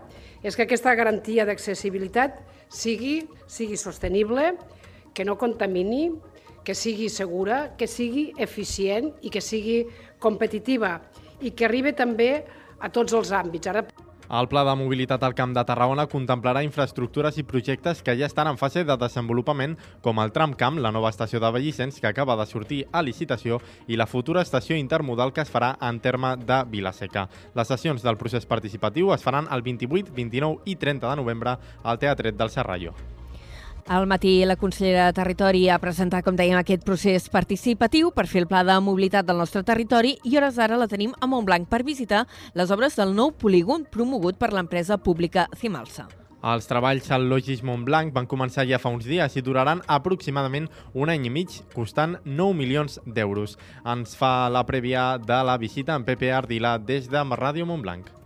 [0.44, 4.58] és que aquesta garantia d'accessibilitat sigui, sigui sostenible,
[5.14, 6.12] que no contamini,
[6.70, 9.80] que sigui segura, que sigui eficient i que sigui
[10.22, 11.00] competitiva
[11.42, 12.44] i que arribi també
[12.78, 13.72] a tots els àmbits.
[13.72, 13.82] Ara
[14.30, 18.52] El Pla de Mobilitat al Camp de Tarragona contemplarà infraestructures i projectes que ja estan
[18.52, 22.46] en fase de desenvolupament, com el tramcamp, la nova estació de Bellicens, que acaba de
[22.46, 23.58] sortir a licitació,
[23.88, 27.32] i la futura estació intermodal que es farà en terme de Vilaseca.
[27.58, 31.98] Les sessions del procés participatiu es faran el 28, 29 i 30 de novembre al
[31.98, 32.94] Teatret del Serrallo.
[33.90, 38.44] Al matí, la consellera de Territori ha presentat, com dèiem, aquest procés participatiu per fer
[38.44, 41.80] el pla de mobilitat del nostre territori i hores d'ara la tenim a Montblanc per
[41.88, 46.06] visitar les obres del nou polígon promogut per l'empresa pública Cimalsa.
[46.46, 51.10] Els treballs al Logis Montblanc van començar ja fa uns dies i duraran aproximadament un
[51.10, 53.58] any i mig, costant 9 milions d'euros.
[53.90, 58.19] Ens fa la prèvia de la visita en Pepe Ardila des de Ràdio Montblanc.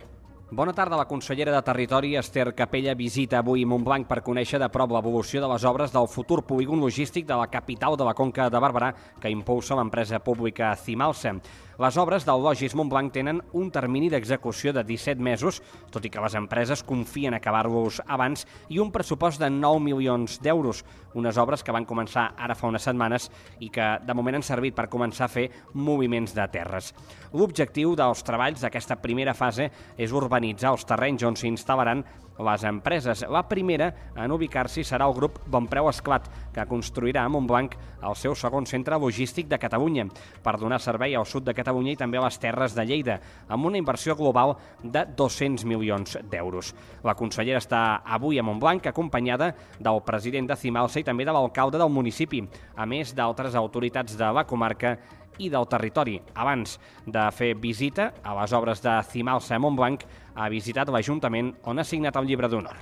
[0.54, 0.94] Bona tarda.
[0.94, 5.48] La consellera de Territori, Esther Capella, visita avui Montblanc per conèixer de prop l'evolució de
[5.50, 9.32] les obres del futur polígon logístic de la capital de la Conca de Barberà que
[9.34, 11.32] impulsa l'empresa pública Cimalsa.
[11.74, 15.56] Les obres del Logis Montblanc tenen un termini d'execució de 17 mesos,
[15.90, 20.84] tot i que les empreses confien acabar-los abans, i un pressupost de 9 milions d'euros,
[21.18, 23.26] unes obres que van començar ara fa unes setmanes
[23.58, 26.92] i que de moment han servit per començar a fer moviments de terres.
[27.34, 29.66] L'objectiu dels treballs d'aquesta primera fase
[29.98, 32.04] és urbanitzar els terrenys on s'instal·laran
[32.38, 33.24] les empreses.
[33.30, 38.34] La primera en ubicar-s'hi serà el grup Bonpreu Esclat, que construirà a Montblanc el seu
[38.36, 40.06] segon centre logístic de Catalunya,
[40.42, 43.18] per donar servei al sud de Catalunya i també a les terres de Lleida,
[43.48, 46.74] amb una inversió global de 200 milions d'euros.
[47.04, 51.80] La consellera està avui a Montblanc acompanyada del president de Cimalsa i també de l'alcalde
[51.80, 52.44] del municipi,
[52.76, 54.98] a més d'altres autoritats de la comarca
[55.38, 56.18] i del territori.
[56.34, 60.04] Abans de fer visita a les obres de Cimalsa a Montblanc,
[60.34, 62.76] ha visitat l'Ajuntament on ha signat el llibre d'honor.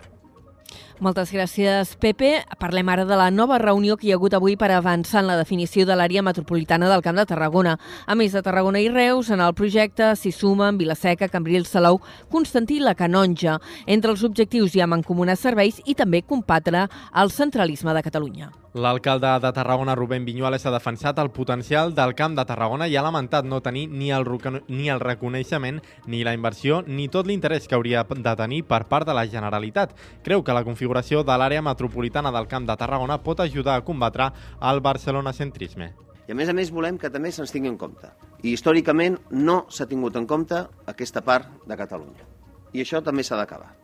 [1.00, 2.44] Moltes gràcies, Pepe.
[2.60, 5.38] Parlem ara de la nova reunió que hi ha hagut avui per avançar en la
[5.40, 7.78] definició de l'àrea metropolitana del Camp de Tarragona.
[8.06, 12.76] A més de Tarragona i Reus, en el projecte s'hi sumen Vilaseca, Cambrils, Salou, Constantí
[12.78, 13.58] i la Canonja.
[13.86, 18.52] Entre els objectius hi ha mancomunar serveis i també combatre el centralisme de Catalunya.
[18.72, 23.02] L'alcalde de Tarragona, Rubén Viñuales, ha defensat el potencial del Camp de Tarragona i ha
[23.04, 24.24] lamentat no tenir ni el,
[24.68, 29.04] ni el reconeixement, ni la inversió, ni tot l'interès que hauria de tenir per part
[29.06, 29.92] de la Generalitat.
[30.24, 34.32] Creu que la configuració de l'àrea metropolitana del Camp de Tarragona pot ajudar a combatre
[34.60, 35.92] el barcelonacentrisme.
[36.26, 38.10] I a més a més volem que també se'ns tingui en compte.
[38.42, 40.58] I històricament no s'ha tingut en compte
[40.90, 42.26] aquesta part de Catalunya.
[42.74, 43.76] I això també s'ha d'acabar.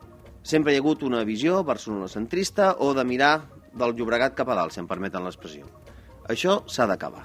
[0.43, 4.75] Sempre hi ha hagut una visió barcelonacentrista o de mirar del Llobregat cap a dalt,
[4.75, 5.71] si em permeten l'expressió.
[6.27, 7.23] Això s'ha d'acabar.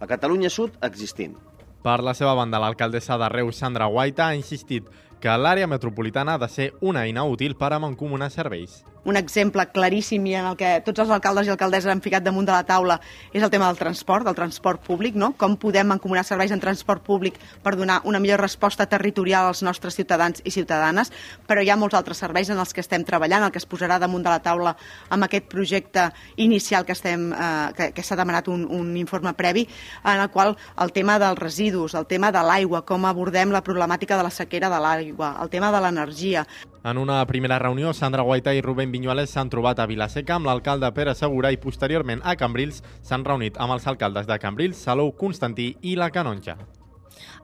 [0.00, 1.36] La Catalunya Sud existint.
[1.84, 4.88] Per la seva banda, l'alcaldessa de Reus, Sandra Guaita, ha insistit
[5.20, 9.64] que l'àrea metropolitana ha de ser una eina útil per a mancomunar serveis un exemple
[9.70, 12.64] claríssim i en el que tots els alcaldes i alcaldesses han ficat damunt de la
[12.66, 12.98] taula
[13.32, 15.32] és el tema del transport, del transport públic, no?
[15.38, 19.94] com podem encomanar serveis en transport públic per donar una millor resposta territorial als nostres
[19.94, 21.12] ciutadans i ciutadanes,
[21.46, 24.00] però hi ha molts altres serveis en els que estem treballant, el que es posarà
[24.02, 24.74] damunt de la taula
[25.08, 29.68] amb aquest projecte inicial que, estem, eh, que, que s'ha demanat un, un informe previ,
[30.04, 34.18] en el qual el tema dels residus, el tema de l'aigua, com abordem la problemàtica
[34.18, 36.46] de la sequera de l'aigua, el tema de l'energia,
[36.90, 40.92] en una primera reunió, Sandra Guaita i Rubén Viñuales s'han trobat a Vilaseca amb l'alcalde
[40.94, 45.72] Pere Segura i posteriorment a Cambrils s'han reunit amb els alcaldes de Cambrils, Salou, Constantí
[45.82, 46.60] i la Canonja.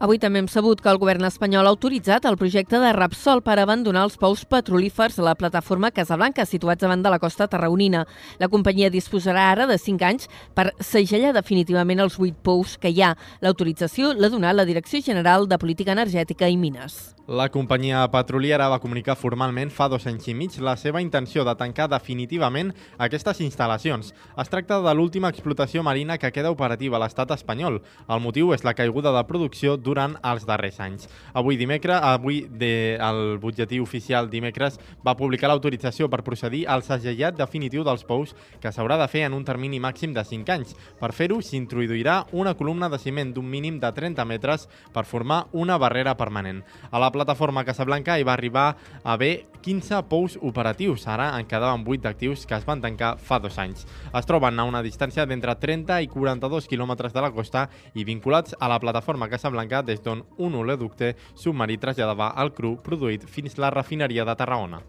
[0.02, 3.54] Avui també hem sabut que el govern espanyol ha autoritzat el projecte de Rapsol per
[3.62, 8.02] abandonar els pous petrolífers a la plataforma Casablanca, situats davant de la costa tarragonina.
[8.42, 10.26] La companyia disposarà ara de 5 anys
[10.58, 13.14] per segellar definitivament els 8 pous que hi ha.
[13.46, 17.12] L'autorització l'ha donat la Direcció General de Política Energètica i Mines.
[17.30, 21.54] La companyia petroliera va comunicar formalment fa dos anys i mig la seva intenció de
[21.54, 24.10] tancar definitivament aquestes instal·lacions.
[24.42, 27.78] Es tracta de l'última explotació marina que queda operativa a l'estat espanyol.
[28.10, 31.08] El motiu és la caiguda de producció durant els darrers anys.
[31.36, 37.36] Avui dimecres, avui de, el butlletí oficial dimecres va publicar l'autorització per procedir al segellat
[37.36, 38.32] definitiu dels pous
[38.62, 40.74] que s'haurà de fer en un termini màxim de 5 anys.
[41.00, 45.78] Per fer-ho s'introduirà una columna de ciment d'un mínim de 30 metres per formar una
[45.78, 46.62] barrera permanent.
[46.90, 48.68] A la plataforma Casablanca hi va arribar
[49.02, 51.06] a haver 15 pous operatius.
[51.08, 53.86] Ara en quedaven 8 d'actius que es van tancar fa dos anys.
[54.12, 58.56] Es troben a una distància d'entre 30 i 42 quilòmetres de la costa i vinculats
[58.58, 63.72] a la plataforma Casablanca des d'on un oleoducte submarí traslladava el cru produït fins la
[63.72, 64.82] refineria de Tarragona.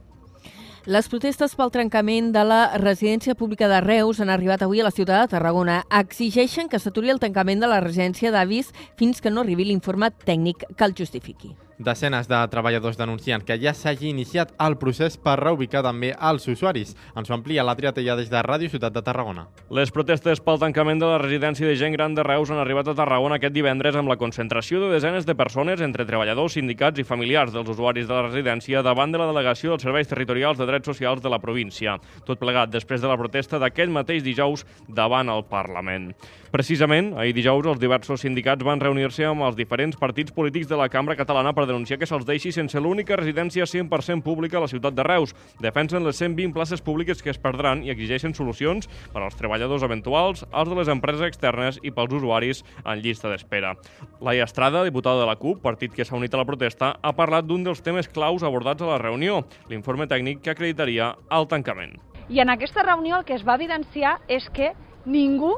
[0.83, 4.91] Les protestes pel trencament de la residència pública de Reus han arribat avui a la
[4.91, 5.77] ciutat de Tarragona.
[5.87, 10.65] Exigeixen que s'aturi el tancament de la residència d'avis fins que no arribi l'informe tècnic
[10.75, 11.53] que el justifiqui.
[11.83, 16.93] Desenes de treballadors denuncien que ja s'hagi iniciat el procés per reubicar també els usuaris.
[17.19, 19.49] Ens ho amplia la Triatella des de Ràdio Ciutat de Tarragona.
[19.67, 22.95] Les protestes pel tancament de la residència de gent gran de Reus han arribat a
[22.95, 27.51] Tarragona aquest divendres amb la concentració de desenes de persones entre treballadors, sindicats i familiars
[27.51, 31.19] dels usuaris de la residència davant de la delegació dels serveis territorials de drets socials
[31.19, 31.97] de la província.
[32.23, 36.13] Tot plegat després de la protesta d'aquest mateix dijous davant el Parlament.
[36.53, 40.85] Precisament, ahir dijous, els diversos sindicats van reunir-se amb els diferents partits polítics de la
[40.87, 44.93] Cambra Catalana per denunciar que se'ls deixi sense l'única residència 100% pública a la ciutat
[44.93, 45.33] de Reus.
[45.59, 50.45] Defensen les 120 places públiques que es perdran i exigeixen solucions per als treballadors eventuals,
[50.53, 53.73] els de les empreses externes i pels usuaris en llista d'espera.
[54.21, 57.49] Laia Estrada, diputada de la CUP, partit que s'ha unit a la protesta, ha parlat
[57.49, 61.97] d'un dels temes claus abordats a la reunió, l'informe tècnic que acreditaria el tancament.
[62.29, 64.71] I en aquesta reunió el que es va evidenciar és que
[65.05, 65.57] ningú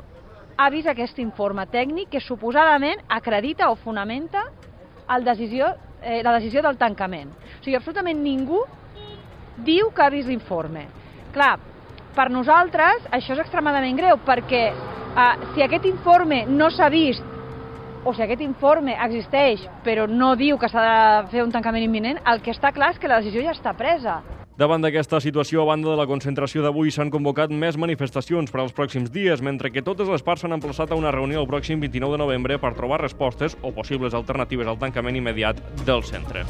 [0.58, 4.46] ha vist aquest informe tècnic que suposadament acredita o fonamenta
[5.14, 7.34] el decisió, eh, la decisió del tancament.
[7.60, 8.62] O sigui, absolutament ningú
[9.66, 10.86] diu que ha vist l'informe.
[11.34, 11.56] Clar,
[12.16, 17.34] per nosaltres això és extremadament greu perquè eh, si aquest informe no s'ha vist
[18.06, 22.22] o si aquest informe existeix però no diu que s'ha de fer un tancament imminent,
[22.30, 24.22] el que està clar és que la decisió ja està presa.
[24.56, 28.72] Davant d'aquesta situació, a banda de la concentració d'avui, s'han convocat més manifestacions per als
[28.78, 32.16] pròxims dies, mentre que totes les parts s'han emplaçat a una reunió el pròxim 29
[32.16, 36.48] de novembre per trobar respostes o possibles alternatives al tancament immediat del centre.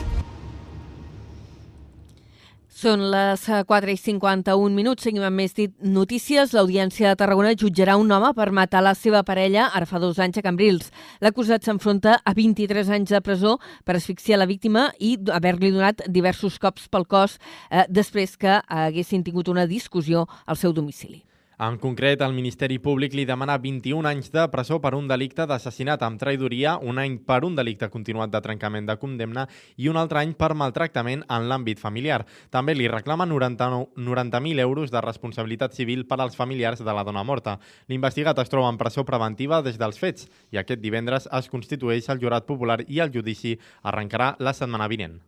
[2.75, 5.05] Són les 4 i 51 minuts.
[5.05, 6.51] Seguim amb més notícies.
[6.51, 10.41] L'Audiència de Tarragona jutjarà un home per matar la seva parella ara fa dos anys
[10.41, 10.89] a Cambrils.
[11.23, 13.53] L'acusat s'enfronta a 23 anys de presó
[13.87, 17.37] per asfixiar la víctima i haver-li donat diversos cops pel cos
[17.71, 21.23] eh, després que haguessin tingut una discussió al seu domicili.
[21.57, 26.01] En concret, el Ministeri Públic li demana 21 anys de presó per un delicte d'assassinat
[26.03, 29.45] amb traïdoria, un any per un delicte continuat de trencament de condemna
[29.79, 32.25] i un altre any per maltractament en l'àmbit familiar.
[32.51, 37.23] També li reclama 90.000 90 euros de responsabilitat civil per als familiars de la dona
[37.23, 37.55] morta.
[37.87, 42.19] L'investigat es troba en presó preventiva des dels fets i aquest divendres es constitueix el
[42.19, 45.21] jurat popular i el judici arrencarà la setmana vinent.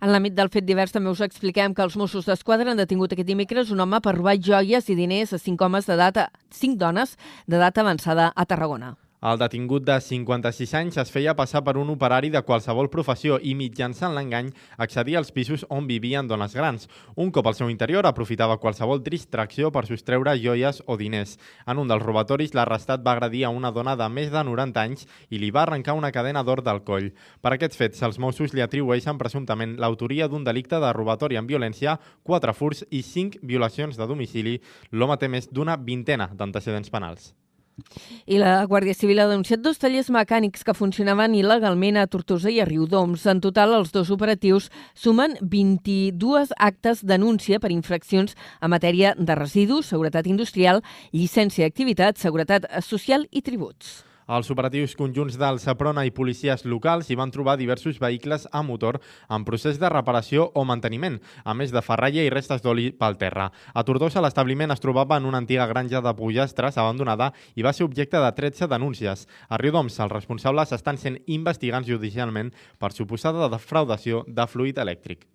[0.00, 3.28] En l'àmbit del fet divers també us expliquem que els Mossos d'Esquadra han detingut aquest
[3.28, 7.16] dimecres un home per robar joies i diners a cinc homes d'edat, cinc dones
[7.46, 8.94] d'edat avançada a Tarragona.
[9.24, 13.54] El detingut de 56 anys es feia passar per un operari de qualsevol professió i
[13.56, 14.50] mitjançant l'engany
[14.84, 16.90] accedia als pisos on vivien dones grans.
[17.16, 21.38] Un cop al seu interior aprofitava qualsevol distracció per sostreure joies o diners.
[21.64, 25.06] En un dels robatoris, l'arrestat va agredir a una dona de més de 90 anys
[25.30, 27.14] i li va arrencar una cadena d'or del coll.
[27.40, 31.96] Per aquests fets, els Mossos li atribueixen presumptament l'autoria d'un delicte de robatori amb violència,
[32.22, 34.58] quatre furs i cinc violacions de domicili.
[34.92, 37.32] L'home té més d'una vintena d'antecedents penals.
[38.26, 42.60] I la Guàrdia Civil ha denunciat dos tallers mecànics que funcionaven il·legalment a Tortosa i
[42.62, 43.26] a Riudoms.
[43.30, 49.90] En total, els dos operatius sumen 22 actes denúncia per infraccions en matèria de residus,
[49.90, 54.02] seguretat industrial, llicència d'activitat, seguretat social i tributs.
[54.24, 58.96] Els operatius conjunts del Saprona i policies locals hi van trobar diversos vehicles a motor
[59.28, 63.50] en procés de reparació o manteniment, a més de ferralla i restes d'oli pel terra.
[63.74, 67.84] A Tortosa, l'establiment es trobava en una antiga granja de pollastres abandonada i va ser
[67.84, 69.28] objecte de 13 denúncies.
[69.48, 75.33] A Riudoms, els responsables estan sent investigats judicialment per suposada defraudació de fluid elèctric.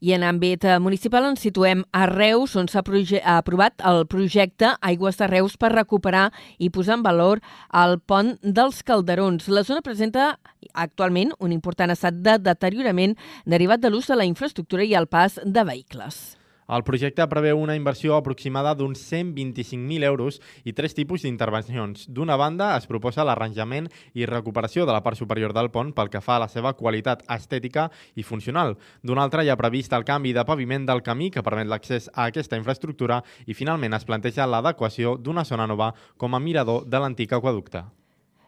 [0.00, 5.18] I en àmbit eh, municipal ens situem a Reus, on s'ha aprovat el projecte Aigües
[5.18, 9.48] de Reus per recuperar i posar en valor el pont dels Calderons.
[9.48, 10.38] La zona presenta
[10.72, 13.16] actualment un important estat de deteriorament
[13.46, 16.43] derivat de l'ús de la infraestructura i el pas de vehicles.
[16.64, 22.06] El projecte preveu una inversió aproximada d'uns 125.000 euros i tres tipus d'intervencions.
[22.08, 26.22] D'una banda, es proposa l'arranjament i recuperació de la part superior del pont pel que
[26.24, 28.78] fa a la seva qualitat estètica i funcional.
[29.02, 32.30] D'una altra, hi ha previst el canvi de paviment del camí que permet l'accés a
[32.30, 37.36] aquesta infraestructura i finalment es planteja l'adequació d'una zona nova com a mirador de l'antic
[37.36, 37.84] aquaducte.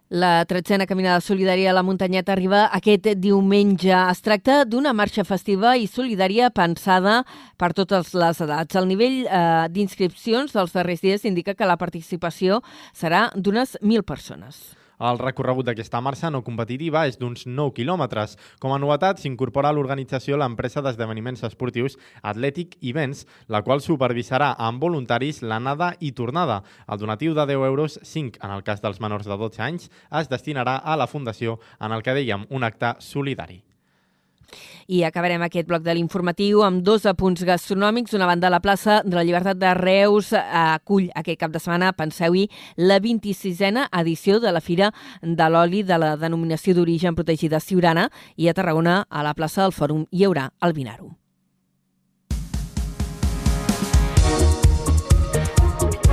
[0.06, 3.90] La tretzena caminada solidària a la muntanyeta arriba aquest diumenge.
[3.90, 7.24] Es tracta d'una marxa festiva i solidària pensada
[7.58, 8.78] per totes les edats.
[8.78, 12.62] El nivell eh, d'inscripcions dels darrers dies indica que la participació
[12.94, 14.75] serà d'unes 1.000 persones.
[14.98, 18.36] El recorregut d'aquesta marxa no competitiva és d'uns 9 quilòmetres.
[18.62, 24.80] Com a novetat, s'incorpora a l'organització l'empresa d'esdeveniments esportius Atlètic Events, la qual supervisarà amb
[24.80, 26.62] voluntaris l'anada i tornada.
[26.88, 30.32] El donatiu de 10 euros, 5 en el cas dels menors de 12 anys, es
[30.32, 33.62] destinarà a la Fundació en el que dèiem un acte solidari.
[34.88, 38.14] I acabarem aquest bloc de l'informatiu amb dos apunts gastronòmics.
[38.14, 42.46] Una banda, la plaça de la Llibertat de Reus acull aquest cap de setmana, penseu-hi,
[42.76, 44.92] la 26a edició de la Fira
[45.22, 49.76] de l'Oli de la denominació d'origen protegida Ciurana i a Tarragona, a la plaça del
[49.76, 51.25] Fòrum, hi haurà el Vinaro.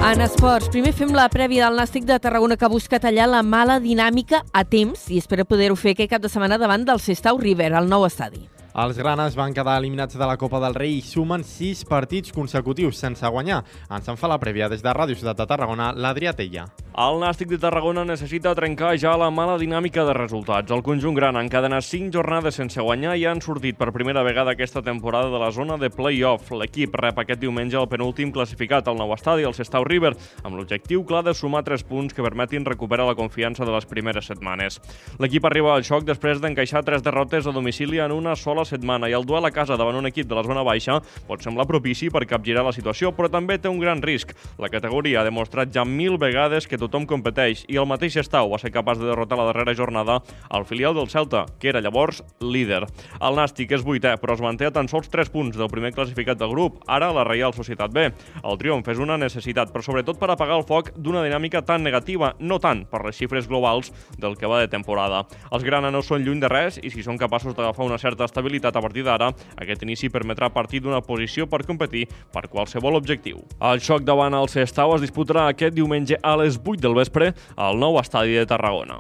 [0.04, 3.80] En esports, primer fem la prèvia del Nàstic de Tarragona que busca tallar la mala
[3.80, 7.72] dinàmica a temps i espera poder-ho fer aquest cap de setmana davant del Sestau River,
[7.72, 8.44] al nou estadi.
[8.74, 12.98] Els granes van quedar eliminats de la Copa del Rei i sumen sis partits consecutius
[12.98, 13.60] sense guanyar.
[13.94, 16.66] Ens en fa la prèvia des de Ràdio Ciutat de Tarragona, l'Adrià Tella.
[16.94, 20.74] El Nàstic de Tarragona necessita trencar ja la mala dinàmica de resultats.
[20.74, 24.82] El conjunt gran encadena 5 jornades sense guanyar i han sortit per primera vegada aquesta
[24.82, 26.50] temporada de la zona de play-off.
[26.54, 31.06] L'equip rep aquest diumenge el penúltim classificat al nou estadi, el Sestau River, amb l'objectiu
[31.06, 34.82] clar de sumar 3 punts que permetin recuperar la confiança de les primeres setmanes.
[35.22, 39.16] L'equip arriba al xoc després d'encaixar 3 derrotes a domicili en una sola setmana i
[39.18, 42.26] el duel a casa davant un equip de la zona baixa pot semblar propici per
[42.30, 44.34] capgirar la situació, però també té un gran risc.
[44.60, 48.60] La categoria ha demostrat ja mil vegades que tothom competeix i el mateix Estau va
[48.62, 52.84] ser capaç de derrotar la darrera jornada al filial del Celta, que era llavors líder.
[53.20, 56.40] El Nàstic és vuitè, però es manté a tan sols 3 punts del primer classificat
[56.40, 58.10] del grup, ara la Reial Societat B.
[58.44, 62.34] El triomf és una necessitat, però sobretot per apagar el foc d'una dinàmica tan negativa,
[62.40, 65.24] no tant per les xifres globals del que va de temporada.
[65.52, 68.53] Els grana no són lluny de res i si són capaços d'agafar una certa estabilitat
[68.62, 73.42] a partir d'ara, aquest inici permetrà partir d'una posició per competir per qualsevol objectiu.
[73.62, 77.80] El xoc davant el Sestau es disputarà aquest diumenge a les 8 del vespre al
[77.80, 79.00] nou estadi de Tarragona.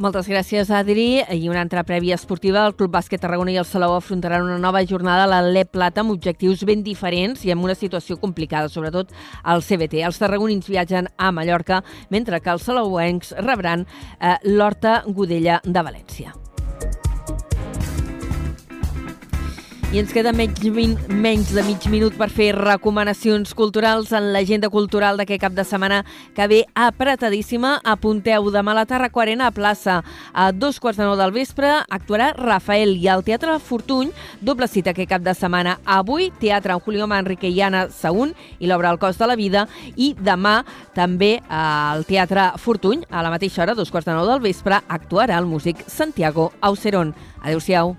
[0.00, 1.20] Moltes gràcies, Adri.
[1.20, 2.64] I una altra prèvia esportiva.
[2.66, 6.14] El Club Bàsquet Tarragona i el Salou afrontaran una nova jornada a l'Atlè Plata amb
[6.14, 10.02] objectius ben diferents i amb una situació complicada, sobretot al CBT.
[10.02, 16.41] Els tarragonins viatgen a Mallorca, mentre que els salauencs rebran eh, l'Horta Godella de València.
[19.92, 20.62] I ens queda menys,
[21.12, 25.98] menys de mig minut per fer recomanacions culturals en l'agenda cultural d'aquest cap de setmana
[26.32, 27.74] que ve apretadíssima.
[27.84, 29.98] Apunteu demà a la Tarra Quarena a plaça.
[30.32, 34.94] A dos quarts de nou del vespre actuarà Rafael i al Teatre Fortuny, doble cita
[34.94, 35.74] aquest cap de setmana.
[35.84, 39.66] Avui, Teatre Julio Manrique i Anna Saún i l'obra El cos de la vida
[39.96, 40.62] i demà
[40.96, 45.36] també al Teatre Fortuny, a la mateixa hora, dos quarts de nou del vespre, actuarà
[45.36, 47.12] el músic Santiago Aucerón.
[47.42, 47.92] Adéu-siau.